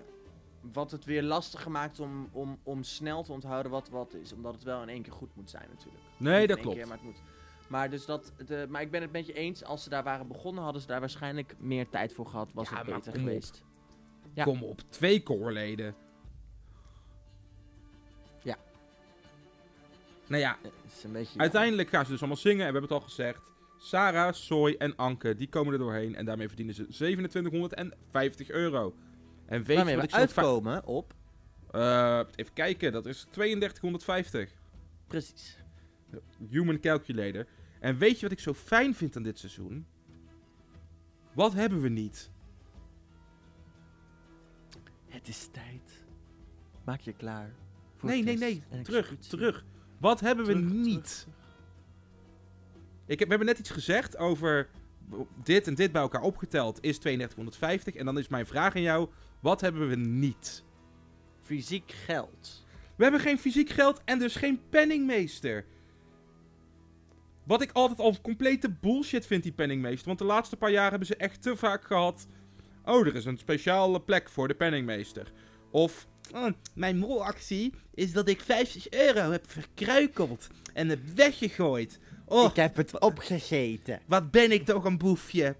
[0.72, 4.32] wat het weer lastig maakt om, om, om snel te onthouden wat wat is.
[4.32, 6.04] Omdat het wel in één keer goed moet zijn, natuurlijk.
[6.16, 6.76] Nee, dat klopt.
[6.76, 7.22] keer, maar, het moet.
[7.68, 9.64] Maar, dus dat, de, maar ik ben het met je eens.
[9.64, 12.52] Als ze daar waren begonnen, hadden ze daar waarschijnlijk meer tijd voor gehad.
[12.52, 13.18] Was Ja, het beter kom op.
[13.18, 13.62] geweest.
[14.32, 14.44] Ja.
[14.44, 15.94] Kom op, twee koorleden.
[18.42, 18.56] Ja.
[20.26, 20.56] Nou ja,
[20.96, 21.38] is een beetje.
[21.38, 22.66] uiteindelijk gaan ze dus allemaal zingen.
[22.66, 23.49] En we hebben het al gezegd.
[23.82, 26.14] Sarah, Soy en Anke, die komen er doorheen.
[26.14, 28.94] En daarmee verdienen ze 2750 euro.
[29.46, 31.14] En weet je wat ik uitkomen op.
[31.70, 34.50] Eh, even kijken, dat is 3250.
[35.06, 35.58] Precies.
[36.50, 37.46] Human Calculator.
[37.80, 39.86] En weet je wat ik zo fijn vind aan dit seizoen?
[41.32, 42.30] Wat hebben we niet?
[45.08, 46.04] Het is tijd.
[46.84, 47.54] Maak je klaar.
[47.96, 48.62] voor Nee, nee, nee.
[48.70, 49.64] en Terug, terug.
[49.98, 51.26] Wat hebben we Terug, niet?
[53.10, 54.68] Ik heb, we hebben net iets gezegd over
[55.42, 57.94] dit en dit bij elkaar opgeteld is 3250.
[57.94, 59.08] En dan is mijn vraag aan jou,
[59.40, 60.64] wat hebben we niet?
[61.42, 62.64] Fysiek geld.
[62.96, 65.64] We hebben geen fysiek geld en dus geen penningmeester.
[67.44, 70.06] Wat ik altijd al complete bullshit vind, die penningmeester.
[70.06, 72.28] Want de laatste paar jaar hebben ze echt te vaak gehad...
[72.84, 75.32] Oh, er is een speciale plek voor de penningmeester.
[75.70, 76.08] Of...
[76.34, 81.98] "Oh, mijn molactie is dat ik 50 euro heb verkruikeld en heb weggegooid.
[82.24, 84.00] Oh, Ik heb het opgegeten.
[84.06, 85.56] wat ben ik toch een boefje.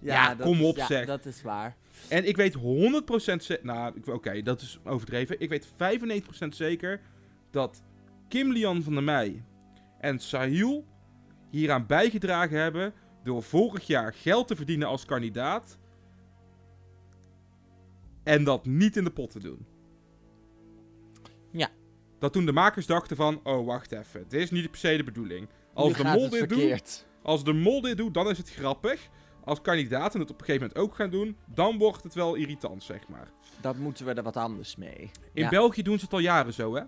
[0.00, 1.06] Ja, dat kom is- op, ja, zeg.
[1.06, 1.76] Dat is waar.
[2.08, 3.64] En ik weet 100% zeker...
[3.64, 5.40] Nou, oké, dat is overdreven.
[5.40, 7.00] Ik weet 95% zeker
[7.50, 7.82] dat
[8.28, 9.42] Kim Lian van der Meij
[10.00, 10.84] en Sahil
[11.50, 12.92] hieraan bijgedragen hebben...
[13.24, 15.77] door vorig jaar geld te verdienen als kandidaat...
[18.28, 19.66] en dat niet in de pot te doen.
[21.50, 21.68] Ja.
[22.18, 23.40] Dat toen de makers dachten van...
[23.44, 24.24] Oh, wacht even.
[24.28, 25.48] Dit is niet per se de bedoeling.
[25.74, 27.06] Als de mol dit doet...
[27.22, 29.08] Als de mol dit doet, dan is het grappig.
[29.44, 32.82] Als kandidaten het op een gegeven moment ook gaan doen, dan wordt het wel irritant,
[32.82, 33.30] zeg maar.
[33.60, 35.10] Dan moeten we er wat anders mee.
[35.32, 36.82] In ja, België doen ze het al jaren zo, hè?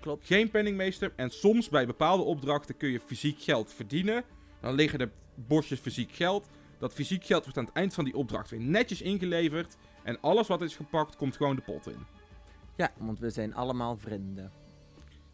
[0.00, 0.26] klopt.
[0.26, 1.12] Geen penningmeester.
[1.16, 4.24] En soms bij bepaalde opdrachten kun je fysiek geld verdienen.
[4.60, 6.48] Dan liggen er bosjes fysiek geld.
[6.82, 9.76] Dat fysiek geld wordt aan het eind van die opdracht weer netjes ingeleverd.
[10.02, 11.98] En alles wat is gepakt, komt gewoon de pot in.
[12.76, 14.52] Ja, want we zijn allemaal vrienden.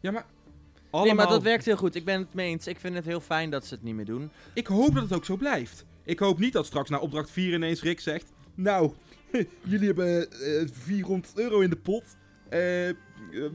[0.01, 0.27] Ja, maar...
[0.75, 1.15] Nee, Allemaal...
[1.15, 1.95] maar dat werkt heel goed.
[1.95, 2.67] Ik ben het mee eens.
[2.67, 4.31] Ik vind het heel fijn dat ze het niet meer doen.
[4.53, 5.85] Ik hoop dat het ook zo blijft.
[6.05, 8.33] Ik hoop niet dat straks na opdracht 4 ineens Rick zegt...
[8.55, 8.93] Nou,
[9.71, 12.05] jullie hebben eh 400 euro in de pot.
[12.49, 12.91] Eh,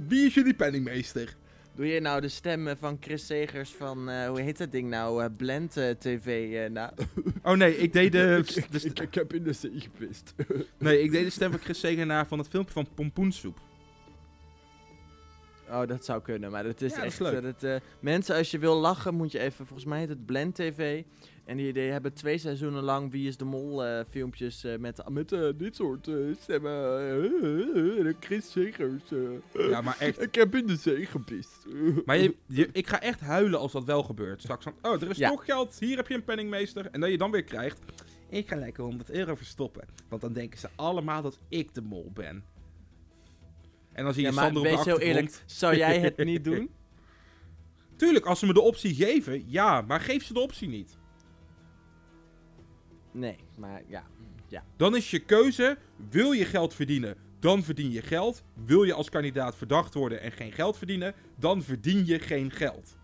[0.07, 1.35] wie is jullie penningmeester?
[1.75, 5.23] Doe je nou de stemmen van Chris Segers van, eh, hoe heet dat ding nou,
[5.23, 6.93] eh, Blend eh, TV eh, na?
[7.43, 8.43] Oh nee, ik deed de...
[9.01, 10.33] ik heb in de zee gepist.
[10.77, 13.59] nee, ik deed de stem van Chris Segenaar van het filmpje van Pompoensoep.
[15.69, 17.21] Oh, dat zou kunnen, maar het is Ja, dat is echt...
[17.21, 17.33] leuk.
[17.33, 19.65] eh, dat, eh, mensen, als je wil lachen, moet je even...
[19.65, 21.03] Volgens mij heet het Blend TV.
[21.45, 25.29] En die, die hebben twee seizoenen lang Wie is de Mol eh, filmpjes met, met
[25.57, 26.09] dit soort
[26.41, 28.15] stemmen.
[28.19, 29.03] Chris Segers.
[29.53, 30.21] Ja, maar echt.
[30.21, 31.65] Ik heb in de zee gepist.
[32.05, 34.41] Maar je, je- ik ga echt huilen als dat wel gebeurt.
[34.41, 35.29] Straks van, oh, er is Ja.
[35.29, 35.79] toch geld.
[35.79, 36.87] Hier heb je een penningmeester.
[36.91, 37.79] En dat je dan weer krijgt...
[38.29, 39.87] Ik ga lekker 100 euro verstoppen.
[40.09, 42.43] Want dan denken ze allemaal dat ik de mol ben.
[43.93, 46.17] En dan zie je Ja, maar Sander op de wees heel eerlijk, zou jij het
[46.17, 46.69] niet doen?
[47.95, 49.81] Tuurlijk, als ze me de optie geven, ja.
[49.81, 50.97] Maar geef ze de optie niet.
[53.11, 54.03] Nee, maar ja.
[54.77, 55.77] Dan is je keuze,
[56.09, 58.43] wil je geld verdienen, dan verdien je geld.
[58.65, 62.97] Wil je als kandidaat verdacht worden en geen geld verdienen, dan verdien je geen geld.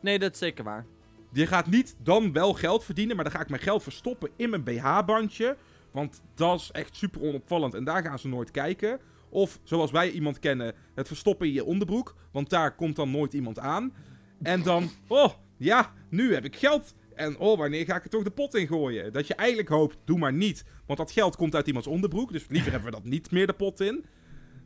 [0.00, 0.86] Nee, dat is zeker waar.
[1.32, 4.50] Je gaat niet dan wel geld verdienen, maar dan ga ik mijn geld verstoppen in
[4.50, 5.56] mijn BH-bandje.
[5.90, 9.00] Want dat is echt super onopvallend en daar gaan ze nooit kijken.
[9.28, 12.14] Of zoals wij iemand kennen, het verstoppen in je onderbroek.
[12.32, 13.94] Want daar komt dan nooit iemand aan.
[14.42, 16.94] En dan, oh ja, nu heb ik geld.
[17.14, 19.12] En oh, wanneer ga ik er toch de pot in gooien?
[19.12, 20.64] Dat je eigenlijk hoopt, doe maar niet.
[20.86, 22.32] Want dat geld komt uit iemands onderbroek.
[22.32, 24.04] Dus liever hebben we dat niet meer de pot in.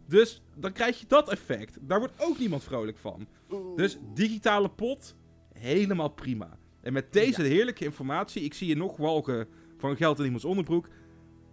[0.08, 1.78] Dus dan krijg je dat effect.
[1.80, 3.28] Daar wordt ook niemand vrolijk van.
[3.76, 5.16] Dus digitale pot,
[5.52, 6.58] helemaal prima.
[6.80, 9.48] En met deze heerlijke informatie, ik zie je nog walgen
[9.78, 10.88] van geld in iemands onderbroek,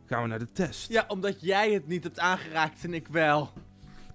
[0.08, 0.92] gaan we naar de test.
[0.92, 3.52] Ja, omdat jij het niet hebt aangeraakt en ik wel.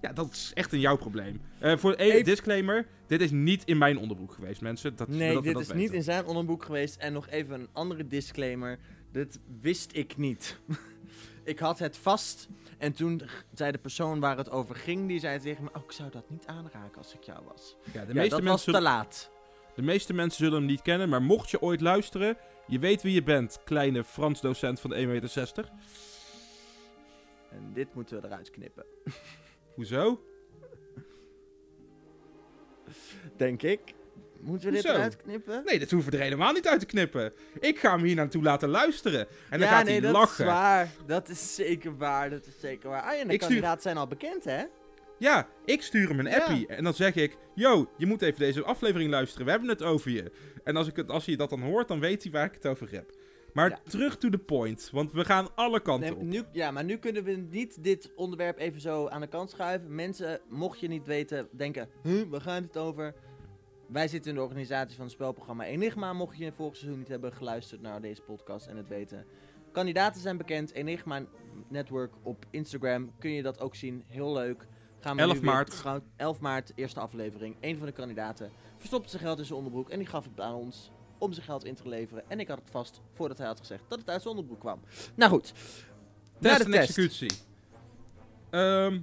[0.01, 1.41] Ja, dat is echt een jouw probleem.
[1.59, 4.95] Eh, voor één Even- disclaimer, dit is niet in mijn onderbroek geweest, mensen.
[4.95, 5.81] Dat, Nee, dat dit dat is weten.
[5.83, 6.95] niet in zijn onderboek geweest.
[6.95, 8.79] En nog even een andere disclaimer.
[9.11, 10.57] Dit wist ik niet.
[11.43, 12.47] ik had het vast.
[12.77, 13.21] En toen
[13.53, 15.69] zei de persoon waar het over ging, die zei tegen me...
[15.73, 17.75] Oh, ik zou dat niet aanraken als ik jou was.
[17.85, 19.29] Ja, de, ja, meeste dat was mensen, te laat.
[19.75, 22.37] de meeste mensen zullen hem niet kennen, maar mocht je ooit luisteren,
[22.67, 25.69] je weet wie je bent, kleine Frans docent van 1,60 meter.
[27.51, 28.85] En dit moeten we eruit knippen.
[29.75, 30.23] Hoezo?
[33.37, 33.79] Denk ik.
[34.39, 34.97] Moeten we dit Hoezo?
[34.97, 35.61] eruit knippen?
[35.65, 37.33] Nee, dat hoeven we er helemaal niet uit te knippen.
[37.59, 39.19] Ik ga hem hier naartoe laten luisteren.
[39.49, 40.45] En dan ja, gaat nee, hij dat lachen.
[40.45, 40.89] is waar.
[41.05, 42.29] Dat is zeker waar.
[42.29, 43.01] Dat is zeker waar.
[43.01, 44.63] Ah, en de Ik stuur- kandidaten zijn al bekend, hè?
[45.23, 46.37] Ja, ik stuur hem een Ja.
[46.45, 46.67] appie.
[46.67, 49.45] En dan zeg ik: Yo, je moet even deze aflevering luisteren.
[49.45, 50.31] We hebben het over je.
[50.63, 52.67] En als, ik het, als hij dat dan hoort, dan weet hij waar ik het
[52.67, 53.11] over heb.
[53.53, 53.79] Maar Ja.
[53.89, 54.89] terug to the point.
[54.91, 56.23] Want we gaan alle kanten Nee, op.
[56.23, 59.95] nu, ja, maar nu kunnen we niet dit onderwerp even zo aan de kant schuiven.
[59.95, 63.13] Mensen, mocht je niet weten, denken, huh, waar gaat het over?
[63.87, 66.13] Wij zitten in de organisatie van het spelprogramma Enigma.
[66.13, 69.25] Mocht je vorig seizoen niet hebben geluisterd naar deze podcast en het weten.
[69.71, 70.71] Kandidaten zijn bekend.
[70.73, 71.25] Enigma
[71.69, 74.03] Network op Instagram kun je dat ook zien.
[74.07, 74.67] Heel leuk.
[75.03, 75.73] Gaan we 11 nu weer maart.
[75.73, 77.55] gauw- 11 maart, eerste aflevering.
[77.61, 80.53] Een van de kandidaten verstopte zijn geld in zijn onderbroek en die gaf het aan
[80.53, 82.23] ons om zijn geld in te leveren.
[82.29, 84.79] En ik had het vast voordat hij had gezegd dat het uit zijn onderbroek kwam.
[85.15, 85.53] Nou goed.
[86.39, 86.97] Test de en test.
[86.97, 87.31] executie.
[88.49, 88.99] Ehm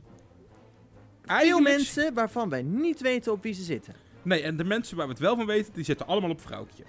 [1.24, 3.94] Veel mensen waarvan wij niet weten op wie ze zitten.
[4.22, 6.84] Nee, en de mensen waar we het wel van weten, die zitten allemaal op vrouwtje.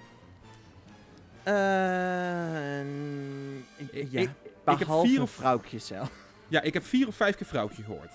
[3.91, 4.29] Ik- ja, ik-
[4.63, 6.11] behalve vier of- vrouwtje zelf.
[6.47, 8.11] Ja, ik heb vier of vijf keer vrouwtje gehoord.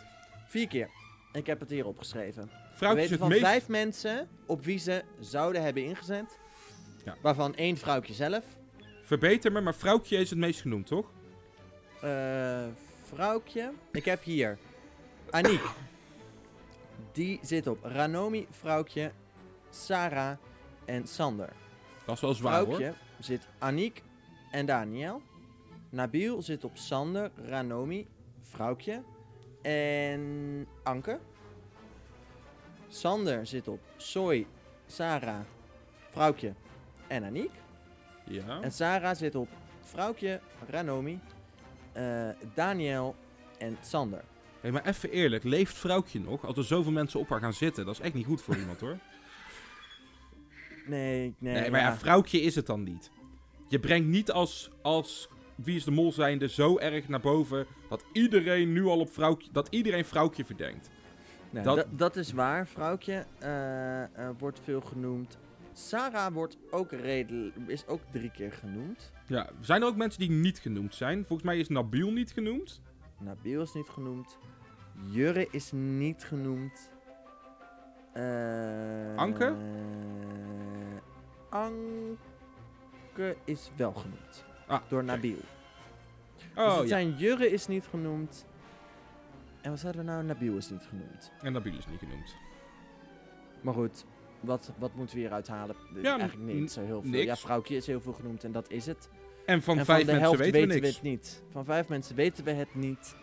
[0.46, 0.90] Vier keer.
[1.32, 2.50] Ik heb het hier opgeschreven.
[2.78, 3.40] We weten het van meest...
[3.40, 6.38] vijf mensen op wie ze zouden hebben ingezet.
[7.04, 7.16] Ja.
[7.22, 8.44] Waarvan één vrouwtje zelf.
[9.02, 11.10] Verbeter me, maar vrouwtje is het meest genoemd, toch?
[12.00, 12.64] Eh
[13.08, 13.72] vrouwtje.
[13.90, 14.58] Ik heb hier
[15.30, 15.62] Aniek.
[17.12, 19.12] Die zit op Ranomi, vrouwtje,
[19.70, 20.36] Sarah
[20.84, 21.52] en Sander.
[22.04, 22.94] Dat is wel zwaar, Vrouwtje hoor.
[23.18, 24.02] zit Aniek
[24.50, 25.22] en Daniel.
[25.90, 28.06] Nabil zit op Sander, Ranomi,
[28.42, 29.02] vrouwtje
[29.66, 31.18] en Anke.
[32.88, 34.46] Sander zit op Soy,
[34.86, 35.40] Sarah,
[36.10, 36.52] vrouwtje
[37.06, 37.50] en Aniek.
[38.24, 38.60] Ja.
[38.60, 39.48] En Sarah zit op
[39.80, 41.20] vrouwtje, Ranomi,
[41.92, 43.14] eh, Daniel
[43.58, 44.24] en Sander.
[44.60, 46.44] Hey, maar even eerlijk, leeft vrouwtje nog?
[46.44, 48.80] Als er zoveel mensen op haar gaan zitten, dat is echt niet goed voor iemand,
[48.80, 48.98] hoor.
[50.86, 53.10] Nee, nee, Nee, maar ja, vrouwtje is het dan niet.
[53.68, 58.04] Je brengt niet als, als Wie is de Mol zijnde zo erg naar boven dat
[58.12, 60.90] iedereen nu al op vrouwtje, dat iedereen vrouwtje verdenkt.
[61.50, 62.16] Nee, dat- dat...
[62.16, 62.66] Is waar.
[62.66, 65.38] Vrouwtje eh, wordt veel genoemd.
[65.72, 69.12] Sarah wordt ook redelijk, is ook drie keer genoemd.
[69.26, 71.18] Ja, zijn er ook mensen die niet genoemd zijn?
[71.18, 72.80] Volgens mij is Nabil niet genoemd.
[73.18, 74.38] Nabil is niet genoemd.
[75.10, 76.90] Jurre is niet genoemd.
[78.12, 79.54] Eh, Anke?
[81.48, 84.44] Anke is wel genoemd.
[84.66, 85.04] Ah, Door.
[85.04, 85.36] Nabil.
[86.36, 88.46] dus Oh het ja, zijn Jurre is niet genoemd.
[89.60, 90.24] En wat hadden we nou?
[90.24, 91.32] Nabil is niet genoemd.
[91.42, 92.34] en Nabil is niet genoemd.
[93.60, 94.04] Maar goed,
[94.40, 95.76] wat, wat moeten we hieruit halen?
[96.02, 97.10] Ja, Eigenlijk niet zo heel veel.
[97.10, 97.24] niks.
[97.24, 99.08] Ja, vrouwtje is heel veel genoemd en dat is het.
[99.46, 101.42] En van en vijf van mensen weten we het niet.
[101.50, 103.16] Van vijf mensen weten we het niet.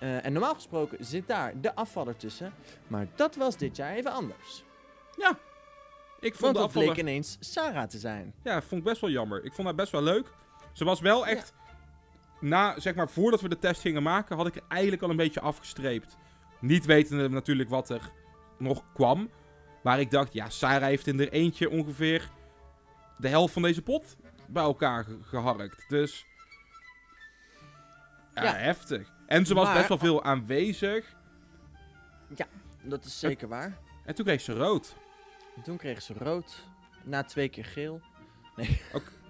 [0.00, 2.52] Eh, en normaal gesproken zit daar de afvaller tussen.
[2.86, 4.64] Maar dat was dit jaar even anders.
[6.20, 6.92] Ik vond Want de het afvallen...
[6.92, 8.34] bleek ineens Sarah te zijn.
[8.42, 9.44] Ja, vond ik best wel jammer.
[9.44, 10.26] Ik vond haar best wel leuk.
[10.78, 11.52] Ze was wel echt...
[12.40, 15.16] Na, zeg maar, voordat we de test gingen maken, had ik er eigenlijk al een
[15.16, 16.16] beetje afgestreept.
[16.60, 18.10] Niet wetende natuurlijk wat er
[18.58, 19.30] nog kwam.
[19.82, 22.30] Maar ik dacht, ja, Sarah heeft in er eentje ongeveer
[23.16, 24.16] de helft van deze pot
[24.46, 25.84] bij elkaar ge- geharkt.
[25.88, 26.26] Dus...
[28.34, 28.52] Ja, Ja.
[28.54, 29.12] heftig.
[29.26, 31.16] En ze was Maar- best wel veel aanwezig.
[32.82, 33.78] Dat is zeker waar.
[34.04, 34.96] En toen kreeg ze rood.
[35.56, 36.64] En toen kreeg ze rood.
[37.04, 38.00] Na twee keer geel.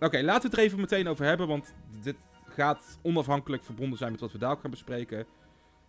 [0.01, 4.11] Oké, laten we het er even meteen over hebben, want dit gaat onafhankelijk verbonden zijn
[4.11, 5.27] met wat we daar ook gaan bespreken.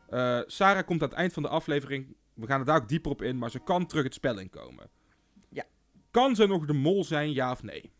[0.10, 3.12] Eh, Sarah komt aan het eind van de aflevering, we gaan er daar ook dieper
[3.12, 4.90] op in, maar ze kan terug het spel inkomen.
[5.50, 5.66] Ja.
[6.12, 7.92] Kan ze nog de mol zijn, ja of nee?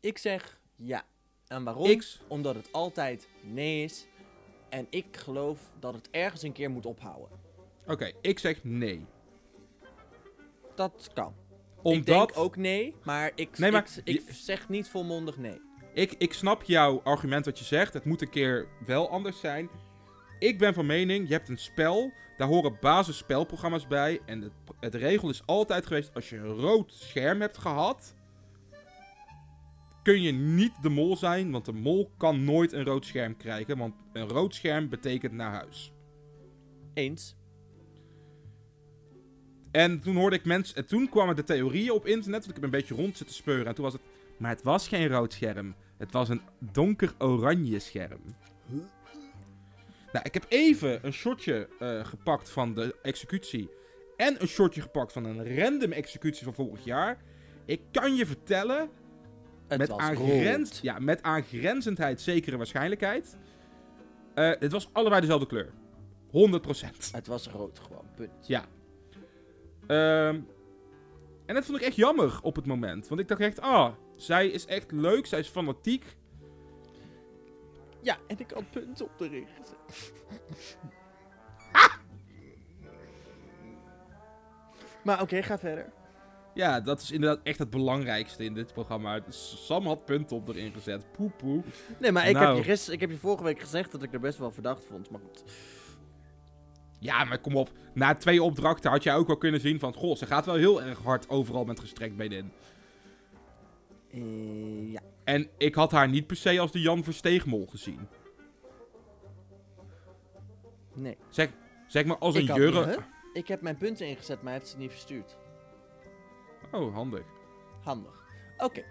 [0.00, 1.04] Ik zeg ja.
[1.46, 1.98] En waarom?
[1.98, 2.20] X.
[2.28, 4.06] Omdat het altijd nee is.
[4.68, 7.28] En ik geloof dat het ergens een keer moet ophouden.
[7.86, 9.06] Oké, ik zeg nee.
[10.74, 11.34] Dat kan.
[11.82, 12.28] Omdat...
[12.28, 15.60] Ik denk ook nee, maar ik, Nee, maar ik, zeg niet volmondig nee.
[15.94, 17.92] Ik, ik snap jouw argument wat je zegt.
[17.92, 19.68] Het moet een keer wel anders zijn.
[20.38, 22.12] Ik ben van mening, je hebt een spel.
[22.36, 24.20] Daar horen basisspelprogramma's bij.
[24.26, 28.14] En het, het regel is altijd geweest, als je een rood scherm hebt gehad...
[30.02, 33.78] kun je niet de mol zijn, want de mol kan nooit een rood scherm krijgen.
[33.78, 35.92] Want een rood scherm betekent naar huis.
[36.94, 37.35] Eens.
[39.76, 40.76] En toen hoorde ik mensen.
[40.76, 42.44] En toen kwamen de theorieën op internet.
[42.44, 43.66] Want ik heb een beetje rond zitten speuren.
[43.66, 44.02] En toen was het.
[44.36, 45.74] Maar het was geen rood scherm.
[45.96, 48.20] Het was een donker-oranje scherm.
[50.12, 53.70] Nou, ik heb even een shotje eh, gepakt van de executie.
[54.16, 57.18] En een shotje gepakt van een random executie van vorig jaar.
[57.64, 58.88] Ik kan je vertellen.
[59.68, 63.36] Het met, aangrens, ja, met aangrenzendheid zekere waarschijnlijkheid.
[64.34, 65.72] Eh, het was allebei dezelfde kleur.
[66.30, 67.10] 100%.
[67.12, 68.46] Het was rood gewoon, punt.
[68.46, 68.64] Ja.
[69.86, 70.40] Ehm,
[71.46, 73.08] en dat vond ik echt jammer op het moment.
[73.08, 76.04] Want ik dacht echt, ah, zij is echt leuk, zij is fanatiek.
[78.02, 80.12] Ja, en ik had punten op de ring gezet.
[85.04, 85.92] Maar oké, ga verder.
[86.54, 89.20] Ja, dat is inderdaad echt het belangrijkste in dit programma.
[89.28, 91.12] Sam had punten op erin gezet.
[91.12, 91.62] Poe poe.
[91.98, 92.46] Nee, maar ik, Nou.
[92.46, 94.84] heb je gisteren, ik heb je vorige week gezegd dat ik er best wel verdacht
[94.84, 95.10] vond.
[95.10, 95.44] Maar goed.
[96.98, 97.70] Ja, maar kom op.
[97.94, 99.94] Na twee opdrachten had je ook wel kunnen zien van...
[99.94, 102.52] Goh, ze gaat wel heel erg hard overal met gestrekt been in.
[104.10, 105.00] Eh, ja.
[105.24, 108.08] En ik had haar niet per se als de Jan Versteegmol gezien.
[110.94, 111.16] Nee.
[111.28, 111.48] Zeg,
[111.86, 112.98] zeg maar als Ik een jurre...
[113.32, 115.36] Ik heb mijn punten ingezet, maar hij heeft ze niet verstuurd.
[116.72, 117.24] Oh, handig.
[117.82, 118.24] Handig.
[118.56, 118.82] Oké.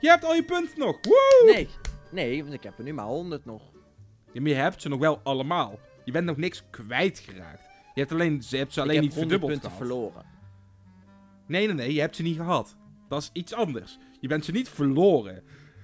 [0.00, 0.98] Je hebt al je punten nog.
[1.02, 1.42] Woe!
[1.52, 1.68] Nee.
[2.10, 3.62] Nee, want ik heb er nu maar 100 nog.
[4.32, 5.78] Ja, maar je hebt ze nog wel allemaal.
[6.04, 7.62] Je bent nog niks kwijtgeraakt.
[7.94, 10.12] Je hebt, alleen, ze hebt ze alleen ik niet heb 100 verdubbeld punten gehad.
[10.12, 10.32] verloren.
[11.46, 11.94] Nee, nee, nee.
[11.94, 12.76] Je hebt ze niet gehad.
[13.08, 13.98] Dat is iets anders.
[14.20, 15.42] Je bent ze niet verloren.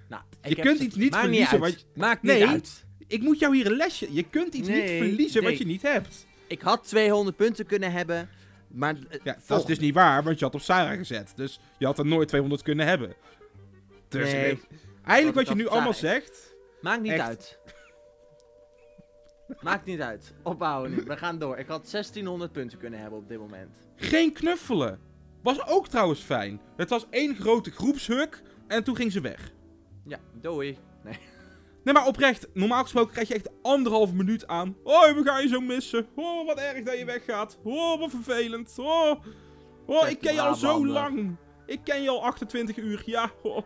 [0.09, 2.41] Nou, Je kunt ze- iets niet Maakt verliezen wat Maakt Nee.
[2.41, 2.85] niet uit.
[3.07, 4.13] Ik moet jou hier een lesje...
[4.15, 6.27] Je kunt iets niet Nee, verliezen wat je niet hebt.
[6.47, 8.29] Ik had 200 punten kunnen hebben,
[8.69, 8.95] maar...
[9.11, 11.33] eh, Ja, dat is dus niet waar, want je had op Sarah gezet.
[11.37, 13.15] Dus je had er nooit 200 kunnen hebben.
[14.09, 14.51] Dus Nee.
[14.51, 14.67] ik-
[15.05, 16.55] eigenlijk wat je nu allemaal zegt...
[16.81, 17.21] Maakt niet Echt.
[17.21, 17.59] uit.
[19.61, 20.35] Maakt niet uit.
[20.43, 21.03] Ophouden nu.
[21.07, 21.59] We gaan door.
[21.59, 23.77] Ik had 1600 punten kunnen hebben op dit moment.
[23.97, 25.01] Geen knuffelen.
[25.43, 26.61] Was ook trouwens fijn.
[26.77, 29.53] Het was één grote groepshuk en toen ging ze weg.
[30.05, 30.79] Ja, doei.
[31.85, 34.77] Nee, maar oprecht, normaal gesproken krijg je echt anderhalf minuut aan.
[34.83, 36.07] Oh, we gaan je zo missen.
[36.15, 37.59] Oh, wat erg dat je weggaat.
[37.63, 38.75] Oh, wat vervelend.
[38.79, 39.25] Oh,
[39.87, 41.37] oh ik ken je al zo lang.
[41.67, 43.03] Ik ken je al 28 uur.
[43.07, 43.63] Ja, oh.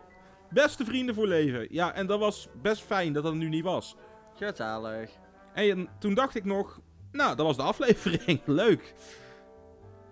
[0.49, 1.67] beste vrienden voor leven.
[1.69, 3.95] Ja, en dat was best fijn dat dat nu niet was.
[4.35, 5.11] Schatzalig.
[5.55, 6.81] En toen dacht ik nog,
[7.11, 8.41] nou, dat was de aflevering.
[8.61, 8.93] Leuk.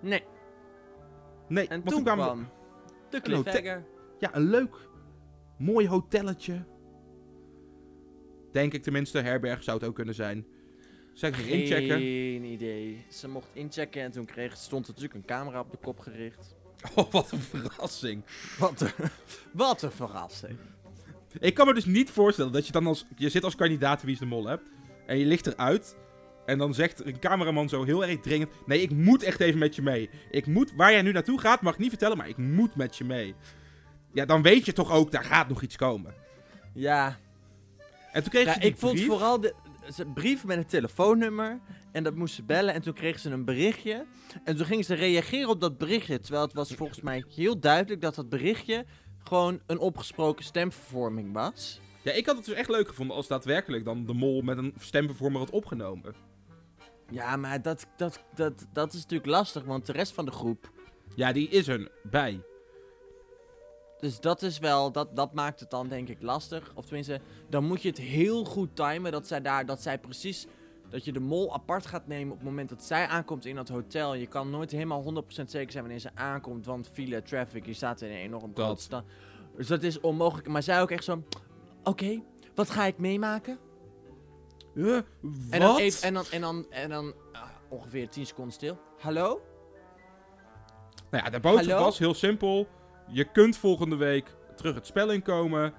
[0.01, 0.23] Nee.
[1.47, 2.49] Nee, En toen kwam
[3.09, 3.85] de cliffhanger.
[4.19, 4.75] Ja, een leuk,
[5.57, 6.65] mooi hotelletje.
[8.51, 10.45] Denk ik tenminste, herberg zou het ook kunnen zijn.
[11.13, 11.97] Zeg ik inchecken.
[11.97, 13.05] Geen idee.
[13.09, 16.55] Ze mocht inchecken en toen kreeg, stond er natuurlijk een camera op de kop gericht.
[16.95, 18.23] Oh, wat een verrassing.
[18.59, 19.09] Wat een,
[19.51, 20.57] wat een verrassing.
[21.39, 23.05] Ik kan me dus niet voorstellen dat je dan als...
[23.15, 24.63] Je zit als kandidaat Wie is de Mol hebt.
[25.05, 25.97] En je ligt eruit.
[26.45, 28.51] En dan zegt een cameraman zo heel erg dringend...
[28.65, 30.09] Nee, ik moet echt even met je mee.
[30.29, 30.73] Ik moet...
[30.75, 33.35] Waar jij nu naartoe gaat, mag ik niet vertellen, maar ik moet met je mee.
[34.13, 36.13] Ja, dan weet je toch ook, daar gaat nog iets komen.
[36.73, 37.17] Ja,
[38.11, 39.53] En toen kreeg ja ze ik vond vooral de
[40.13, 41.59] brief met een telefoonnummer.
[41.91, 42.73] En dat moest ze bellen.
[42.73, 44.05] En toen kreeg ze een berichtje.
[44.43, 46.19] En toen ging ze reageren op dat berichtje.
[46.19, 48.85] Terwijl het was volgens mij heel duidelijk dat dat berichtje
[49.23, 51.79] gewoon een opgesproken stemvervorming was.
[52.03, 54.73] Ja, ik had het dus echt leuk gevonden als daadwerkelijk dan de Mol met een
[54.79, 56.15] stemvervormer had opgenomen.
[57.09, 60.71] Ja, maar dat, dat, dat, dat is natuurlijk lastig, want de rest van de groep.
[61.15, 62.41] Ja, die is er bij.
[63.99, 66.71] Dus dat is wel, dat, dat maakt het dan denk ik lastig.
[66.75, 70.47] Of tenminste, dan moet je het heel goed timen dat zij daar, dat zij precies,
[70.89, 73.69] dat je de mol apart gaat nemen op het moment dat zij aankomt in dat
[73.69, 74.13] hotel.
[74.13, 78.01] Je kan nooit helemaal 100% zeker zijn wanneer ze aankomt, want file, traffic, je staat
[78.01, 78.85] in een enorm Dat.
[78.89, 79.03] groot
[79.55, 80.47] Dus dat is onmogelijk.
[80.47, 81.23] Maar zij ook echt zo,
[81.83, 82.21] oké,
[82.55, 83.57] wat ga ik meemaken?
[84.73, 84.95] Huh?
[84.95, 85.79] En dan, Wat?
[85.79, 88.77] even, en dan, en dan, en dan ah, ongeveer 10 seconden stil.
[88.99, 89.41] Hallo?
[91.11, 91.83] Nou ja, de boodschap Hallo?
[91.85, 92.67] was heel simpel.
[93.07, 95.73] Je kunt volgende week terug het spel inkomen.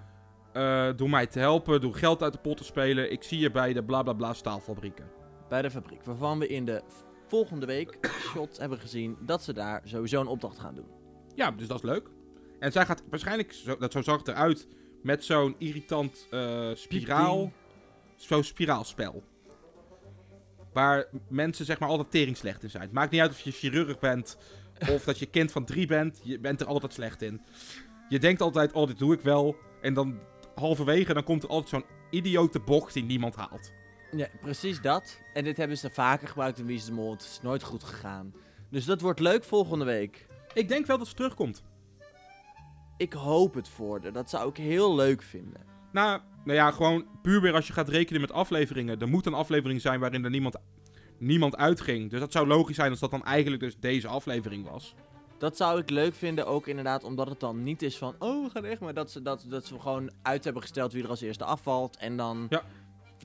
[0.53, 3.13] eh door mij te helpen, door geld uit de pot te spelen.
[3.13, 5.11] Ik zie je bij de bla bla bla staalfabrieken.
[5.49, 6.05] bij de fabriek.
[6.05, 6.83] Waarvan we in de
[7.29, 7.99] volgende week
[8.33, 10.87] shot hebben gezien dat ze daar sowieso een opdracht gaan doen.
[11.35, 12.09] Ja, dus dat is leuk.
[12.59, 14.69] En zij gaat waarschijnlijk, zo, dat zo zag het eruit,
[15.05, 17.53] met zo'n irritant eh, spiraal.
[18.17, 19.23] Zo'n spiraalspel.
[20.73, 22.83] Waar mensen zeg maar altijd tering slecht in zijn.
[22.83, 24.37] Het maakt niet uit of je chirurg bent
[24.91, 26.21] of dat je kind van drie bent.
[26.23, 27.41] Je bent er altijd slecht in.
[28.09, 29.57] Je denkt altijd, oh dit doe ik wel.
[29.81, 30.19] En dan
[30.55, 33.73] halverwege dan komt er altijd zo'n idiote bocht die niemand haalt.
[34.17, 35.21] Ja, precies dat.
[35.33, 37.13] En dit hebben ze vaker gebruikt in Wie is de Mol.
[37.13, 38.35] Het is nooit goed gegaan.
[38.71, 40.27] Dus dat wordt leuk volgende week.
[40.55, 41.63] Ik denk wel dat ze terugkomt.
[42.97, 44.13] Ik hoop het voor haar.
[44.13, 45.61] Dat zou ik heel leuk vinden.
[45.93, 49.01] Nou, nou ja, gewoon puur weer als je gaat rekenen met afleveringen.
[49.01, 50.57] Er moet een aflevering zijn waarin er niemand,
[51.19, 52.11] niemand uitging.
[52.11, 54.95] Dus dat zou logisch zijn als dat dan eigenlijk dus deze aflevering was.
[55.39, 58.15] Dat zou ik leuk vinden, ook inderdaad, omdat het dan niet is van...
[58.19, 61.03] Oh, we gaan echt, maar dat ze, dat, dat ze gewoon uit hebben gesteld wie
[61.03, 61.97] er als eerste afvalt.
[61.97, 62.47] En dan...
[62.51, 62.63] Ja.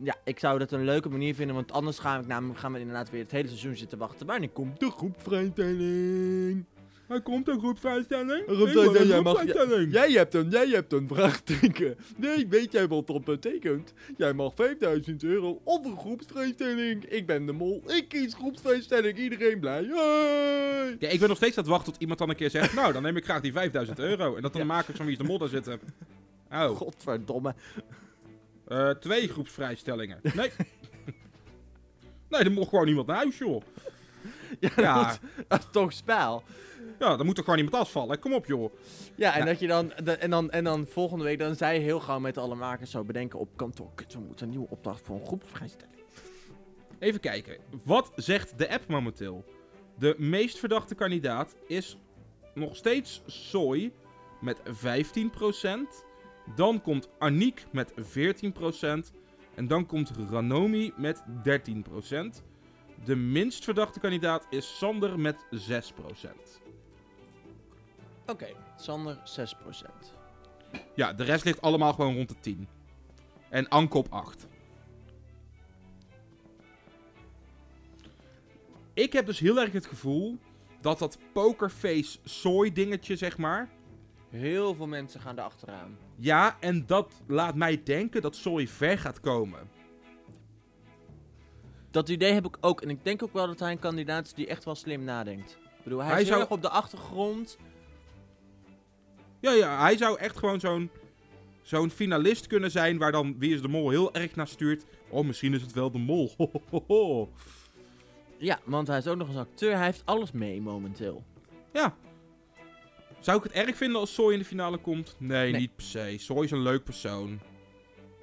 [0.03, 2.79] Ja, ik zou dat een leuke manier vinden, want anders gaan we, namelijk, gaan we
[2.79, 4.27] inderdaad weer het hele seizoen zitten wachten.
[4.27, 6.65] Wanneer komt de groepvrijstelling?
[7.09, 8.47] Er komt een groepsvrijstelling.
[8.47, 11.97] Een groepsvrijstelling, jij mag- Jij hebt een, jij hebt een vraagteken.
[12.17, 13.93] Nee, weet jij wat dat betekent?
[14.17, 17.05] Jij mag 5000 euro of een groepsvrijstelling.
[17.05, 19.83] Ik ben de mol, ik kies groepsvrijstelling, iedereen blij.
[19.83, 20.95] Hey!
[20.99, 22.73] Ja, ik ben nog steeds aan het wachten tot iemand dan een keer zegt...
[22.73, 24.35] nou, dan neem ik graag die 5000 euro.
[24.35, 24.67] En dat dan Ja.
[24.67, 25.79] de makers van Wie is de Mol daar zitten.
[26.51, 27.55] Oh, Godverdomme.
[28.67, 30.19] eh, twee groepsvrijstellingen.
[30.33, 30.51] Nee.
[32.29, 33.61] nee, er mocht gewoon niemand naar huis, joh.
[34.59, 35.03] Ja, Ja.
[35.07, 36.43] Dat, dat is toch spel.
[36.99, 38.19] Ja, dan moet er gewoon iemand afvallen.
[38.19, 38.73] Kom op, joh.
[39.15, 41.99] Ja, en dat je dan, de- en dan, en dan volgende week, dan zij heel
[41.99, 43.91] gauw met alle makers zo bedenken op kantoor.
[43.95, 45.97] Kut, we moeten een nieuwe opdracht voor een groepsvrijstelling.
[46.99, 47.57] Even kijken.
[47.83, 49.45] Wat zegt de app momenteel?
[49.97, 51.97] De meest verdachte kandidaat is
[52.53, 53.91] nog steeds Soy
[54.41, 56.03] met 15%.
[56.55, 59.11] Dan komt Aniek met 14%.
[59.55, 62.43] En dan komt Ranomi met 13%.
[63.03, 66.61] De minst verdachte kandidaat is Sander met 6%.
[68.29, 70.13] Oké, Sander 6%.
[70.95, 72.67] Ja, de rest ligt allemaal gewoon rond de 10.
[73.49, 74.47] En Anke op 8.
[78.93, 80.37] Ik heb dus heel erg het gevoel
[80.81, 83.69] dat dat pokerface soy dingetje, zeg maar.
[84.29, 85.97] Heel veel mensen gaan er achteraan.
[86.15, 89.69] Ja, en dat laat mij denken dat soy ver gaat komen.
[91.91, 92.81] Dat idee heb ik ook.
[92.81, 95.51] En ik denk ook wel dat hij een kandidaat is die echt wel slim nadenkt.
[95.77, 97.57] Ik bedoel, hij, Hij is heel zou- erg op de achtergrond.
[99.39, 100.89] Ja, ja, hij zou echt gewoon zo'n
[101.61, 104.85] zo'n finalist kunnen zijn waar dan Wie is de Mol heel erg naar stuurt.
[105.09, 106.33] Oh, misschien is het wel de Mol.
[106.37, 107.29] Ho, ho, ho, ho.
[108.37, 109.75] Ja, want hij is ook nog eens acteur.
[109.75, 111.23] Hij heeft alles mee momenteel.
[111.73, 111.95] Ja.
[113.19, 115.15] Zou ik het erg vinden als Soy in de finale komt?
[115.17, 115.61] Nee, Nee.
[115.61, 116.15] niet per se.
[116.19, 117.39] Soy is een leuk persoon.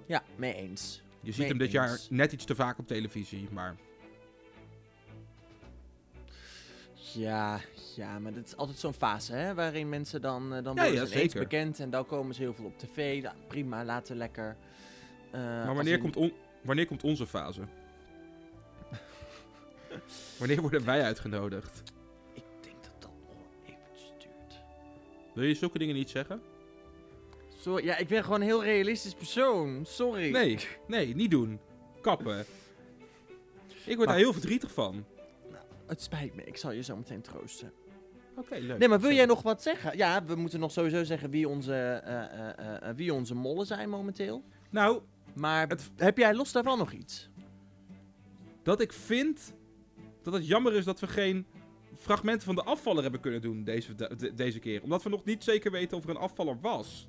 [0.07, 1.03] Ja, mee eens.
[1.21, 3.77] Je ziet Mee hem dit jaar net iets te vaak op televisie, maar...
[7.17, 7.61] Ja,
[7.97, 9.55] ja, maar dat is altijd zo'n fase, hè?
[9.55, 11.41] Waarin mensen dan, eh, dan Ja, worden ja, ze zeker.
[11.41, 13.23] bekend en dan komen ze heel veel op tv.
[13.23, 14.57] Ja, prima, laten lekker.
[15.31, 17.61] Eh, Maar wanneer, in- komt on- wanneer komt onze fase?
[20.39, 21.83] wanneer worden wij uitgenodigd?
[22.33, 23.47] Ik denk dat dat nog wel
[23.77, 24.61] eventjes duurt.
[25.35, 26.43] Wil je zulke dingen niet zeggen?
[27.61, 29.85] Sorry, ja, ik ben gewoon een heel realistisch persoon.
[29.87, 30.31] Sorry.
[30.31, 31.61] Nee, nee, niet doen.
[32.01, 32.41] Kappen.
[33.85, 35.05] Ik word Maar- daar heel verdrietig van.
[35.87, 37.72] Het spijt me, ik zal je zo meteen troosten.
[38.37, 38.78] Oké, leuk.
[38.78, 39.97] Nee, maar wil jij nog wat zeggen?
[39.97, 43.89] Ja, we moeten nog sowieso zeggen wie onze, eh, eh, eh, wie onze mollen zijn
[43.91, 44.43] momenteel.
[44.70, 45.01] Nou,
[45.34, 47.28] Maar Het- heb jij los daarvan nog iets?
[48.62, 49.55] dat ik vind
[50.22, 51.47] dat het jammer is dat we geen
[51.99, 54.82] fragmenten van de afvaller hebben kunnen doen deze, de- deze keer.
[54.82, 57.09] Omdat we nog niet zeker weten of er een afvaller was.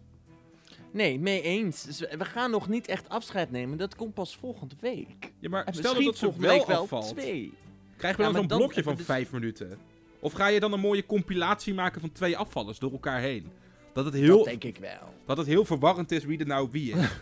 [0.92, 1.84] Nee, mee eens.
[1.84, 3.78] Dus we gaan nog niet echt afscheid nemen.
[3.78, 5.34] Dat komt pas volgende week.
[5.40, 7.08] Ja, maar En stel dat ze volgende wel week wel afvalt.
[7.18, 7.54] twee.
[7.98, 9.78] Krijgen we Ja, dan zo'n blokje van dus- vijf minuten?
[10.20, 13.48] Of ga je dan een mooie compilatie maken van twee afvallers door elkaar heen?
[13.94, 15.14] Dat het heel, Dat denk ik wel.
[15.26, 17.06] dat het heel verwarrend is wie er nou wie is.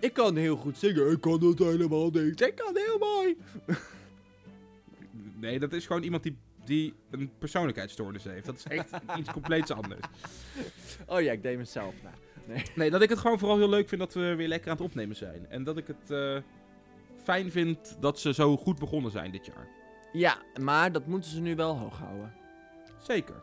[0.00, 1.10] Ik kan heel goed zingen.
[1.10, 2.40] Ik kan het helemaal niet.
[2.40, 3.36] Ik kan heel mooi.
[5.36, 8.46] nee, dat is gewoon iemand die, die een persoonlijkheidsstoornis heeft.
[8.46, 10.00] Dat is echt iets compleets anders.
[11.06, 12.10] Oh ja, ik deed mezelf na.
[12.74, 14.86] Nee, dat ik het gewoon vooral heel leuk vind dat we weer lekker aan het
[14.86, 15.46] opnemen zijn.
[15.48, 16.36] En dat ik het eh,
[17.30, 19.68] fijn vind dat ze zo goed begonnen zijn dit jaar.
[20.12, 22.32] Ja, maar dat moeten ze nu wel hoog houden.
[22.98, 23.42] Zeker.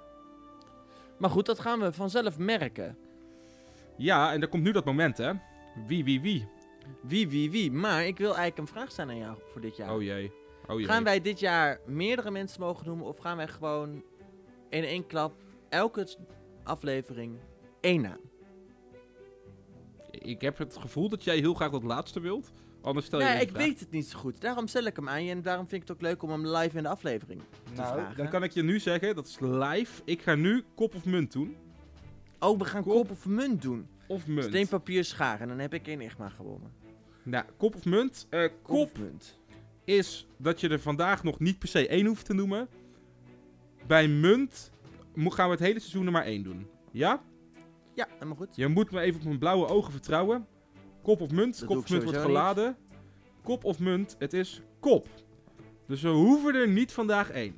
[1.18, 2.98] Maar goed, dat gaan we vanzelf merken.
[3.98, 5.32] Ja, en er komt nu dat moment, hè?
[5.88, 6.48] Wie, wie, wie?
[7.02, 7.72] Wie, wie, wie.
[7.72, 9.94] Maar ik wil eigenlijk een vraag stellen aan jou voor dit jaar.
[9.94, 10.32] Oh jee.
[10.68, 10.88] Oh jee.
[10.88, 13.06] Gaan wij dit jaar meerdere mensen mogen noemen?
[13.06, 14.04] Of gaan wij gewoon
[14.70, 15.34] in één klap
[15.70, 16.08] elke
[16.64, 17.40] aflevering
[17.82, 18.27] één naam?
[20.22, 22.52] Ik heb het gevoel dat jij heel graag dat laatste wilt.
[22.82, 23.64] Anders stel je Nee, ik vraag.
[23.64, 24.42] weet het niet zo goed.
[24.42, 26.48] Daarom stel ik hem aan je en daarom vind ik het ook leuk om hem
[26.48, 28.18] live in de aflevering te Nou, vragen.
[28.18, 30.02] dan kan ik je nu zeggen, dat is live.
[30.06, 31.56] Ik ga nu kop of munt doen.
[32.40, 32.94] Oh, we gaan Kop.
[32.94, 33.88] kop of munt doen.
[34.08, 34.44] Of munt.
[34.48, 35.42] Steen, papier, schaar.
[35.42, 36.72] En dan heb ik Enigma gewonnen.
[37.24, 38.28] Nou, kop of munt.
[38.30, 39.40] Eh, Kop kop of munt.
[39.84, 42.68] is dat je er vandaag nog niet per se één hoeft te noemen.
[43.88, 44.72] Bij munt
[45.16, 46.68] gaan we het hele seizoen er maar één doen.
[46.92, 47.22] Ja?
[47.98, 48.56] Ja, helemaal goed.
[48.56, 50.48] Je moet me even op mijn blauwe ogen vertrouwen.
[51.02, 51.60] Kop of munt.
[51.60, 52.28] Dat kop of munt wordt niet.
[52.28, 52.78] geladen.
[53.44, 54.16] Kop of munt.
[54.20, 55.08] Het is kop.
[55.88, 57.56] Dus we hoeven er niet vandaag één.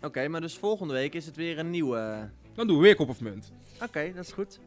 [0.00, 2.30] Oké, maar dus volgende week is het weer een nieuwe...
[2.54, 3.52] Dan doen we weer kop of munt.
[3.82, 4.60] Oké, dat is goed.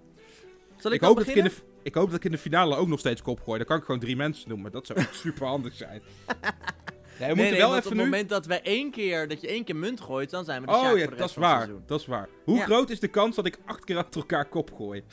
[0.77, 2.75] Zal ik, Ik hoop, dat ik, in de, ik hoop dat ik in de finale
[2.75, 3.57] ook nog steeds kop gooi.
[3.57, 4.71] Dan kan ik gewoon drie mensen noemen.
[4.71, 6.01] Dat zou super handig zijn.
[7.19, 7.99] Nee, we moeten nee, wel even op nu...
[8.01, 10.67] het moment dat, we één keer, dat je één keer munt gooit, dan zijn we
[10.67, 11.67] de Oh Sjaak ja, voor de dat is waar.
[11.85, 12.27] Dat is waar.
[12.43, 12.63] Hoe Ja.
[12.63, 15.03] groot is de kans dat ik acht keer achter elkaar kop gooi?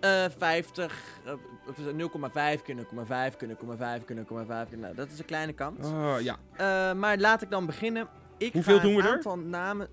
[0.00, 0.94] Eh 50,
[1.24, 1.32] eh,
[1.68, 4.78] of is het 0,5 keer 0,5 keer 0,5 keer 0,5 keer.
[4.78, 5.86] Nou, dat is een kleine kans.
[5.86, 6.36] Oh ja.
[6.56, 8.08] Eh, maar laat ik dan beginnen.
[8.38, 9.12] Ik Hoeveel ga doen we een er?
[9.14, 9.88] aantal namen...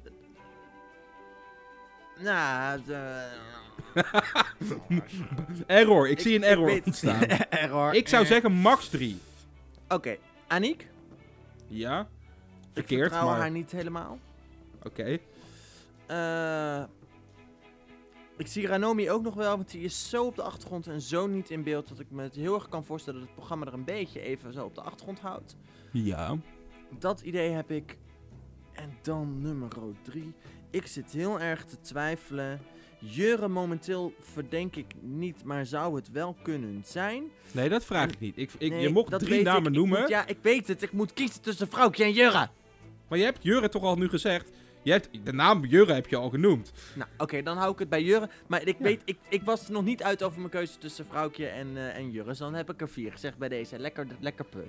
[2.20, 3.28] Nou, de...
[5.68, 6.08] Error.
[6.10, 7.22] Ik, zie een error weet- ontstaan.
[7.50, 7.94] error.
[7.94, 9.20] ik zou zeggen max drie.
[9.88, 10.88] Oké, Aniek.
[11.68, 12.00] Ja.
[12.02, 12.08] Ik
[12.74, 13.40] Verkeerd, vertrouw maar...
[13.40, 14.20] haar niet helemaal.
[14.84, 15.18] Oké.
[16.06, 16.84] Eh,
[18.38, 21.28] ik zie Ranomi ook nog wel, want die is zo op de achtergrond en zo
[21.28, 23.74] niet in beeld dat ik me het heel erg kan voorstellen dat het programma er
[23.74, 25.56] een beetje even zo op de achtergrond houdt.
[25.92, 26.38] Ja.
[27.00, 27.98] Dat idee heb ik.
[28.74, 30.34] En dan nummer 3.
[30.70, 32.62] Ik zit heel erg te twijfelen.
[33.00, 37.24] Jurre momenteel verdenk ik niet, maar zou het wel kunnen zijn?
[37.52, 38.38] Nee, dat vraag ik niet.
[38.38, 39.68] Ik, ik, Nee, je mocht drie namen ik.
[39.68, 40.00] Ik noemen.
[40.00, 40.82] moet- ja, ik weet het.
[40.82, 42.50] Ik moet kiezen tussen Vrouwtje en Jurre.
[43.08, 44.50] Maar je hebt Jurre toch al nu gezegd.
[44.82, 46.72] Je hebt, de naam Jurre heb je al genoemd.
[46.96, 48.30] Nou, oké, dan hou ik het bij Jurre.
[48.48, 48.84] Maar ik Ja.
[48.84, 51.96] weet, ik, ik was er nog niet uit over mijn keuze tussen Vrouwtje en, eh,
[51.96, 52.30] en Jurre.
[52.30, 53.80] Dus dan heb ik er vier gezegd bij deze.
[53.80, 54.60] Lekker, lekker pu.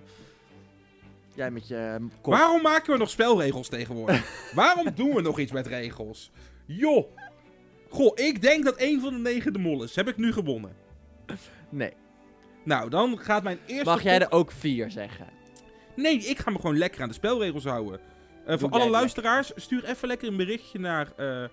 [1.35, 2.33] Jij met je eh, kop.
[2.33, 4.51] Waarom maken we nog spelregels tegenwoordig?
[4.55, 6.31] Waarom doen we nog iets met regels?
[6.66, 7.16] Joh.
[7.89, 9.97] Goh, ik denk dat één van de negen de mol is.
[9.97, 10.76] Heb ik nu gewonnen.
[11.68, 11.93] Nee.
[12.64, 13.84] Nou, dan gaat mijn eerste...
[13.84, 15.26] Mag jij er ook vier zeggen?
[15.97, 18.01] Nee, ik ga me gewoon lekker aan de spelregels houden.
[18.47, 21.12] Eh, voor alle luisteraars, stuur even lekker een berichtje naar...
[21.16, 21.45] eh,